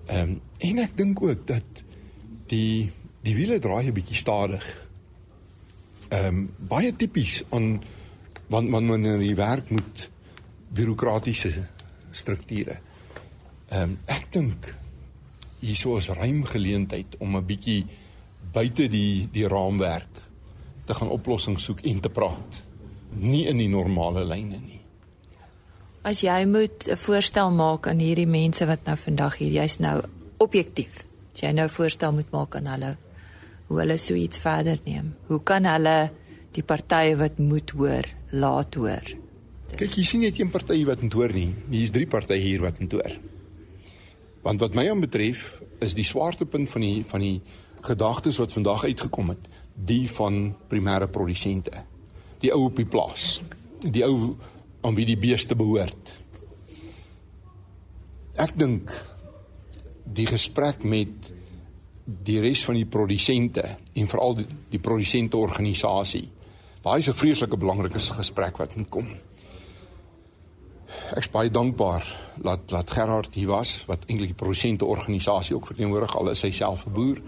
Ehm 0.06 0.30
um, 0.30 0.40
en 0.58 0.78
ek 0.78 0.96
dink 0.96 1.22
ook 1.22 1.46
dat 1.46 1.84
die 2.50 2.90
die 3.20 3.34
wiele 3.36 3.58
draai 3.58 3.86
'n 3.86 3.96
bietjie 3.96 4.16
stadig. 4.16 4.64
Ehm 6.08 6.26
um, 6.26 6.48
baie 6.68 6.92
tipies 6.96 7.42
aan 7.50 7.80
want 8.48 8.68
man 8.68 8.88
wanneer 8.88 9.20
jy 9.22 9.34
werk 9.34 9.70
moet 9.70 10.10
bureaukratiese 10.74 11.52
strukture. 12.10 12.80
Ehm 13.68 13.82
um, 13.82 13.98
ek 14.06 14.32
dink 14.32 14.74
hierso 15.60 15.96
is 15.96 16.08
ruim 16.08 16.44
geleentheid 16.44 17.16
om 17.18 17.36
'n 17.36 17.46
bietjie 17.46 17.86
buite 18.52 18.88
die 18.88 19.28
die 19.32 19.48
raamwerk 19.48 20.22
te 20.84 20.94
gaan 20.94 21.08
oplossings 21.08 21.64
soek 21.64 21.80
en 21.80 22.00
te 22.00 22.08
praat. 22.08 22.62
Nie 23.10 23.46
in 23.46 23.58
die 23.58 23.68
normale 23.68 24.24
lyne 24.24 24.58
nie. 24.58 24.80
As 26.02 26.20
jy 26.20 26.46
moet 26.46 26.88
'n 26.88 26.96
voorstel 26.96 27.50
maak 27.50 27.86
aan 27.86 27.98
hierdie 27.98 28.26
mense 28.26 28.66
wat 28.66 28.84
nou 28.84 28.96
vandag 28.96 29.36
hier 29.36 29.52
jy's 29.52 29.78
nou 29.78 30.02
objektief. 30.38 31.09
Jy 31.40 31.54
nou 31.56 31.68
voorstel 31.72 32.12
moet 32.12 32.28
maak 32.34 32.56
aan 32.58 32.68
hulle 32.68 32.96
hoe 33.70 33.78
hulle 33.78 33.96
so 34.02 34.18
iets 34.18 34.42
verder 34.42 34.80
neem. 34.84 35.12
Hoe 35.28 35.38
kan 35.46 35.64
hulle 35.64 36.10
die 36.56 36.64
partye 36.66 37.14
wat 37.16 37.38
moet 37.38 37.70
hoor 37.78 38.06
laat 38.34 38.74
hoor? 38.74 39.12
Kyk, 39.70 39.94
jy 39.94 40.04
sien 40.04 40.24
net 40.24 40.40
een 40.40 40.50
party 40.50 40.82
wat 40.88 41.04
moet 41.04 41.14
hoor 41.14 41.32
nie. 41.34 41.52
Hier's 41.70 41.92
drie 41.94 42.08
partye 42.10 42.40
hier 42.42 42.64
wat 42.64 42.80
moet 42.82 42.96
hoor. 42.98 43.14
Want 44.42 44.60
wat 44.60 44.74
my 44.74 44.88
aanbetref 44.90 45.44
is 45.84 45.94
die 45.94 46.04
swaartepunt 46.04 46.68
van 46.72 46.84
die 46.84 47.04
van 47.08 47.22
die 47.24 47.36
gedagtes 47.86 48.40
wat 48.42 48.52
vandag 48.52 48.84
uitgekom 48.90 49.30
het, 49.32 49.46
die 49.72 50.04
van 50.10 50.50
primêre 50.68 51.06
produsente. 51.08 51.86
Die 52.42 52.50
ou 52.52 52.66
op 52.66 52.76
die 52.76 52.88
plaas. 52.88 53.38
Die 53.80 54.02
ou 54.04 54.34
aan 54.82 54.98
wie 54.98 55.06
die 55.08 55.16
beeste 55.20 55.56
behoort. 55.56 56.18
Ek 58.40 58.52
dink 58.58 58.92
die 60.12 60.26
gesprek 60.26 60.84
met 60.84 61.30
die 62.04 62.40
res 62.42 62.64
van 62.66 62.74
die 62.74 62.88
produsente 62.88 63.64
en 63.94 64.08
veral 64.10 64.40
die, 64.40 64.46
die 64.72 64.82
produsente 64.82 65.38
organisasie. 65.38 66.28
Daai 66.82 66.98
is 66.98 67.08
'n 67.08 67.14
vreeslike 67.14 67.56
belangrike 67.56 67.98
gesprek 67.98 68.56
wat 68.58 68.76
moet 68.76 68.88
kom. 68.88 69.08
Ek's 71.14 71.30
baie 71.30 71.50
dankbaar 71.50 72.04
dat 72.42 72.68
dat 72.68 72.90
Gerard 72.90 73.34
hier 73.34 73.46
was 73.46 73.84
wat 73.86 74.04
eintlik 74.06 74.32
die 74.32 74.42
produsente 74.42 74.84
organisasie 74.84 75.56
ook 75.56 75.66
verteenwoordig 75.66 76.16
al 76.16 76.30
is 76.30 76.42
hy 76.42 76.50
self 76.50 76.86
'n 76.86 76.92
boer 76.92 77.22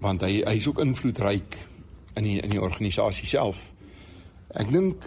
want 0.00 0.20
hy 0.20 0.42
hy 0.44 0.56
is 0.56 0.68
ook 0.68 0.80
invloedryk 0.80 1.56
in 2.14 2.24
die 2.24 2.40
in 2.40 2.50
die 2.50 2.60
organisasie 2.60 3.26
self. 3.26 3.72
Ek 4.54 4.70
dink 4.70 5.04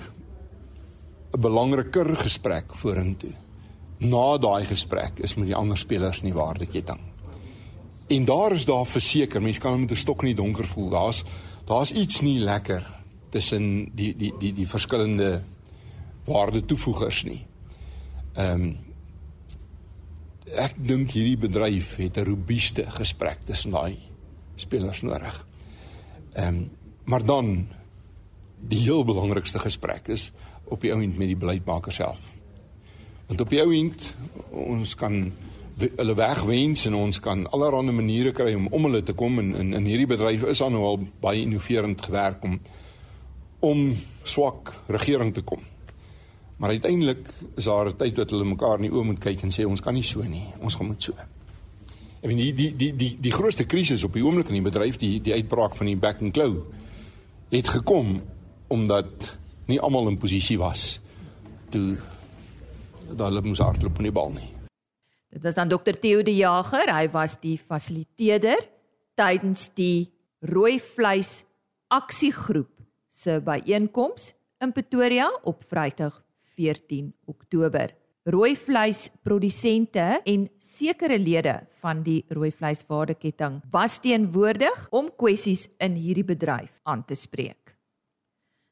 'n 1.34 1.42
belangriker 1.42 2.16
gesprek 2.16 2.76
vorentoe. 2.76 3.45
Na 3.98 4.38
daai 4.38 4.66
gesprek 4.66 5.20
is 5.20 5.36
met 5.36 5.48
die 5.48 5.56
ander 5.56 5.78
spelers 5.78 6.20
in 6.20 6.32
die 6.32 6.38
waardeketting. 6.38 7.00
En 8.08 8.26
daar 8.26 8.52
is 8.52 8.66
daar 8.66 8.86
verseker, 8.86 9.42
mense 9.42 9.60
kan 9.60 9.80
met 9.80 9.92
'n 9.92 9.96
stok 9.96 10.22
in 10.22 10.28
die 10.28 10.36
donker 10.36 10.66
voel. 10.66 10.90
Daar's 10.90 11.24
daar's 11.66 11.92
iets 11.92 12.22
nie 12.22 12.40
lekker 12.40 13.00
tussen 13.30 13.90
die 13.96 14.16
die 14.16 14.34
die 14.40 14.54
die 14.54 14.68
verskillende 14.68 15.44
waarde 16.26 16.66
toevoegers 16.66 17.24
nie. 17.24 17.46
Ehm 18.34 18.62
um, 18.62 18.78
ek 20.46 20.76
dink 20.78 21.12
hierdie 21.12 21.38
bedryf 21.38 21.96
het 21.96 22.18
'n 22.18 22.26
robuuste 22.26 22.86
gesprek 22.92 23.40
tussen 23.46 23.72
daai 23.72 23.98
spelers 24.56 25.02
nodig. 25.02 25.48
Ehm 26.34 26.48
um, 26.48 26.70
maar 27.06 27.26
dan 27.26 27.68
die 28.60 28.80
heel 28.80 29.04
belangrikste 29.06 29.60
gesprek 29.60 30.08
is 30.08 30.32
op 30.64 30.82
die 30.82 30.94
ouend 30.94 31.18
met 31.18 31.28
die 31.28 31.38
beleidsmaker 31.38 31.94
self. 31.94 32.35
Want 33.28 33.42
op 33.42 33.50
die 33.50 33.62
ouend 33.62 34.16
ons 34.50 34.96
kan 34.96 35.34
hulle 35.76 36.16
wegwens 36.16 36.86
en 36.88 36.96
ons 36.96 37.20
kan 37.20 37.44
allerlei 37.52 37.92
maniere 37.92 38.32
kry 38.32 38.54
om 38.56 38.68
om 38.72 38.88
hulle 38.88 39.04
te 39.04 39.14
kom 39.14 39.40
en 39.42 39.54
in 39.60 39.74
in 39.74 39.88
hierdie 39.90 40.08
bedryf 40.08 40.46
is 40.48 40.62
aan 40.64 40.72
nou 40.72 40.84
al 40.88 41.00
baie 41.22 41.42
innoverend 41.42 42.02
gewerk 42.02 42.44
om 42.44 42.60
om 43.60 43.88
swak 44.24 44.74
regering 44.88 45.34
te 45.34 45.42
kom. 45.42 45.60
Maar 46.58 46.70
uiteindelik 46.70 47.28
is 47.56 47.64
daar 47.66 47.90
'n 47.90 47.98
tyd 47.98 48.18
wat 48.18 48.30
hulle 48.30 48.46
mekaar 48.46 48.76
in 48.76 48.90
die 48.90 48.92
oë 48.92 49.04
moet 49.04 49.20
kyk 49.20 49.44
en 49.44 49.52
sê 49.52 49.66
ons 49.66 49.82
kan 49.82 49.94
nie 49.94 50.04
so 50.04 50.22
nie, 50.24 50.46
ons 50.60 50.76
gaan 50.76 50.88
moet 50.88 51.04
so. 51.04 51.14
Ek 52.22 52.30
weet 52.30 52.38
die 52.38 52.54
die 52.54 52.76
die 52.76 52.96
die 52.96 53.18
die 53.22 53.32
grootste 53.32 53.66
krisis 53.66 54.04
op 54.04 54.14
die 54.14 54.24
oomblik 54.24 54.48
in 54.48 54.54
die 54.64 54.70
bedryf 54.72 54.98
die 54.98 55.22
die 55.22 55.34
uitbraak 55.34 55.76
van 55.76 55.86
die 55.86 55.98
back 55.98 56.22
and 56.22 56.34
claw 56.34 56.56
het 57.50 57.68
gekom 57.68 58.22
omdat 58.68 59.38
nie 59.66 59.80
almal 59.80 60.08
in 60.08 60.18
posisie 60.18 60.58
was 60.58 61.00
toe 61.70 61.98
dat 63.12 63.28
hulle 63.28 63.44
moes 63.46 63.62
hardloop 63.64 64.00
in 64.02 64.10
die 64.10 64.16
bal 64.16 64.32
nie. 64.36 64.48
Dit 65.36 65.44
was 65.44 65.58
dan 65.58 65.70
Dr 65.70 65.98
Theo 66.00 66.24
de 66.24 66.36
Jager, 66.36 66.90
hy 66.96 67.10
was 67.12 67.36
die 67.42 67.58
fasiliteerder 67.60 68.62
tydens 69.20 69.70
die 69.76 70.12
rooi 70.46 70.80
vleis 70.80 71.44
aksiegroep 71.92 72.72
se 73.12 73.40
byeenkoms 73.44 74.34
in 74.64 74.72
Pretoria 74.76 75.28
op 75.44 75.64
Vrydag 75.64 76.24
14 76.56 77.14
Oktober. 77.26 77.94
Rooi 78.26 78.56
vleisprodusente 78.58 80.22
en 80.26 80.48
sekere 80.58 81.20
lede 81.20 81.60
van 81.82 82.02
die 82.04 82.24
rooi 82.34 82.50
vleiswaardeketting 82.52 83.60
was 83.72 84.00
teenwoordig 84.02 84.88
om 84.90 85.12
kwessies 85.14 85.68
in 85.78 86.00
hierdie 86.00 86.26
bedryf 86.26 86.80
aan 86.84 87.06
te 87.06 87.16
spreek. 87.16 87.65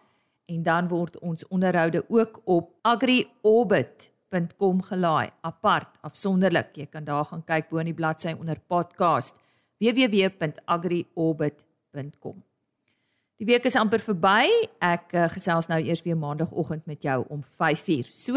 en 0.47 0.63
dan 0.63 0.89
word 0.89 1.19
ons 1.19 1.49
onderhoude 1.49 2.05
ook 2.09 2.41
op 2.45 2.73
agriorbit.com 2.83 4.83
gelaai 4.83 5.31
apart 5.41 5.89
afsonderlik. 6.01 6.69
Jy 6.73 6.87
kan 6.87 7.05
daar 7.05 7.25
gaan 7.25 7.45
kyk 7.45 7.69
bo 7.69 7.79
in 7.79 7.85
die 7.85 7.95
bladsy 7.95 8.35
onder 8.39 8.61
podcast 8.67 9.41
www.agriorbit.com. 9.79 12.43
Die 13.39 13.47
week 13.47 13.63
is 13.71 13.79
amper 13.79 14.03
verby. 14.03 14.51
Ek 14.83 15.15
uh, 15.15 15.31
gesels 15.31 15.71
nou 15.71 15.79
eers 15.79 16.03
weer 16.03 16.19
maandagooggend 16.19 16.83
met 16.91 17.07
jou 17.07 17.23
om 17.31 17.39
5:00. 17.45 18.11
So, 18.11 18.35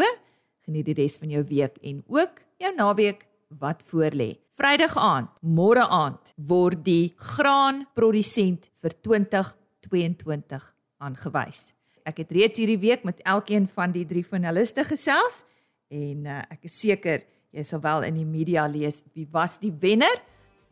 geniet 0.62 0.86
die 0.86 0.94
res 0.94 1.18
van 1.18 1.34
jou 1.34 1.42
week 1.48 1.80
en 1.82 2.04
ook 2.06 2.38
jou 2.62 2.70
naweek 2.76 3.26
wat 3.58 3.82
voorlê. 3.82 4.38
Vrydag 4.52 4.96
aand, 4.96 5.30
môre 5.40 5.88
aand 5.88 6.34
word 6.36 6.84
die 6.84 7.14
graanprodusent 7.16 8.68
vir 8.82 8.94
2022 9.00 10.74
aangewys. 11.02 11.72
Ek 12.06 12.22
het 12.22 12.34
reeds 12.34 12.60
hierdie 12.60 12.80
week 12.82 13.06
met 13.06 13.22
elkeen 13.26 13.66
van 13.66 13.94
die 13.94 14.04
drie 14.06 14.24
finaliste 14.26 14.84
gesels 14.86 15.42
en 15.92 16.26
uh, 16.26 16.42
ek 16.50 16.66
is 16.70 16.78
seker 16.78 17.24
jy 17.52 17.64
sal 17.66 17.82
wel 17.84 18.06
in 18.08 18.20
die 18.20 18.28
media 18.28 18.64
lees 18.70 19.02
wie 19.14 19.26
was 19.30 19.58
die 19.62 19.72
wenner 19.82 20.22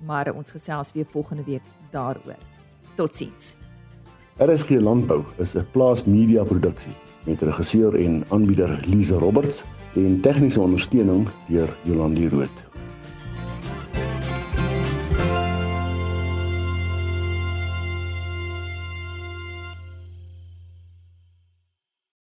maar 0.06 0.32
ons 0.32 0.50
gesels 0.50 0.92
weer 0.92 1.06
volgende 1.10 1.44
week 1.44 1.62
daaroor. 1.90 2.38
Totsiens. 2.94 3.56
RSG 4.36 4.70
Landbou 4.80 5.22
is 5.36 5.54
'n 5.54 5.66
plaas 5.72 6.04
media 6.04 6.44
produksie 6.44 6.94
met 7.24 7.42
regisseur 7.42 7.94
en 7.94 8.24
aanbieder 8.28 8.84
Lize 8.86 9.14
Roberts 9.14 9.64
en 9.94 10.20
tegniese 10.20 10.60
ondersteuning 10.60 11.28
deur 11.48 11.76
Jolande 11.82 12.28
Rooi. 12.28 12.69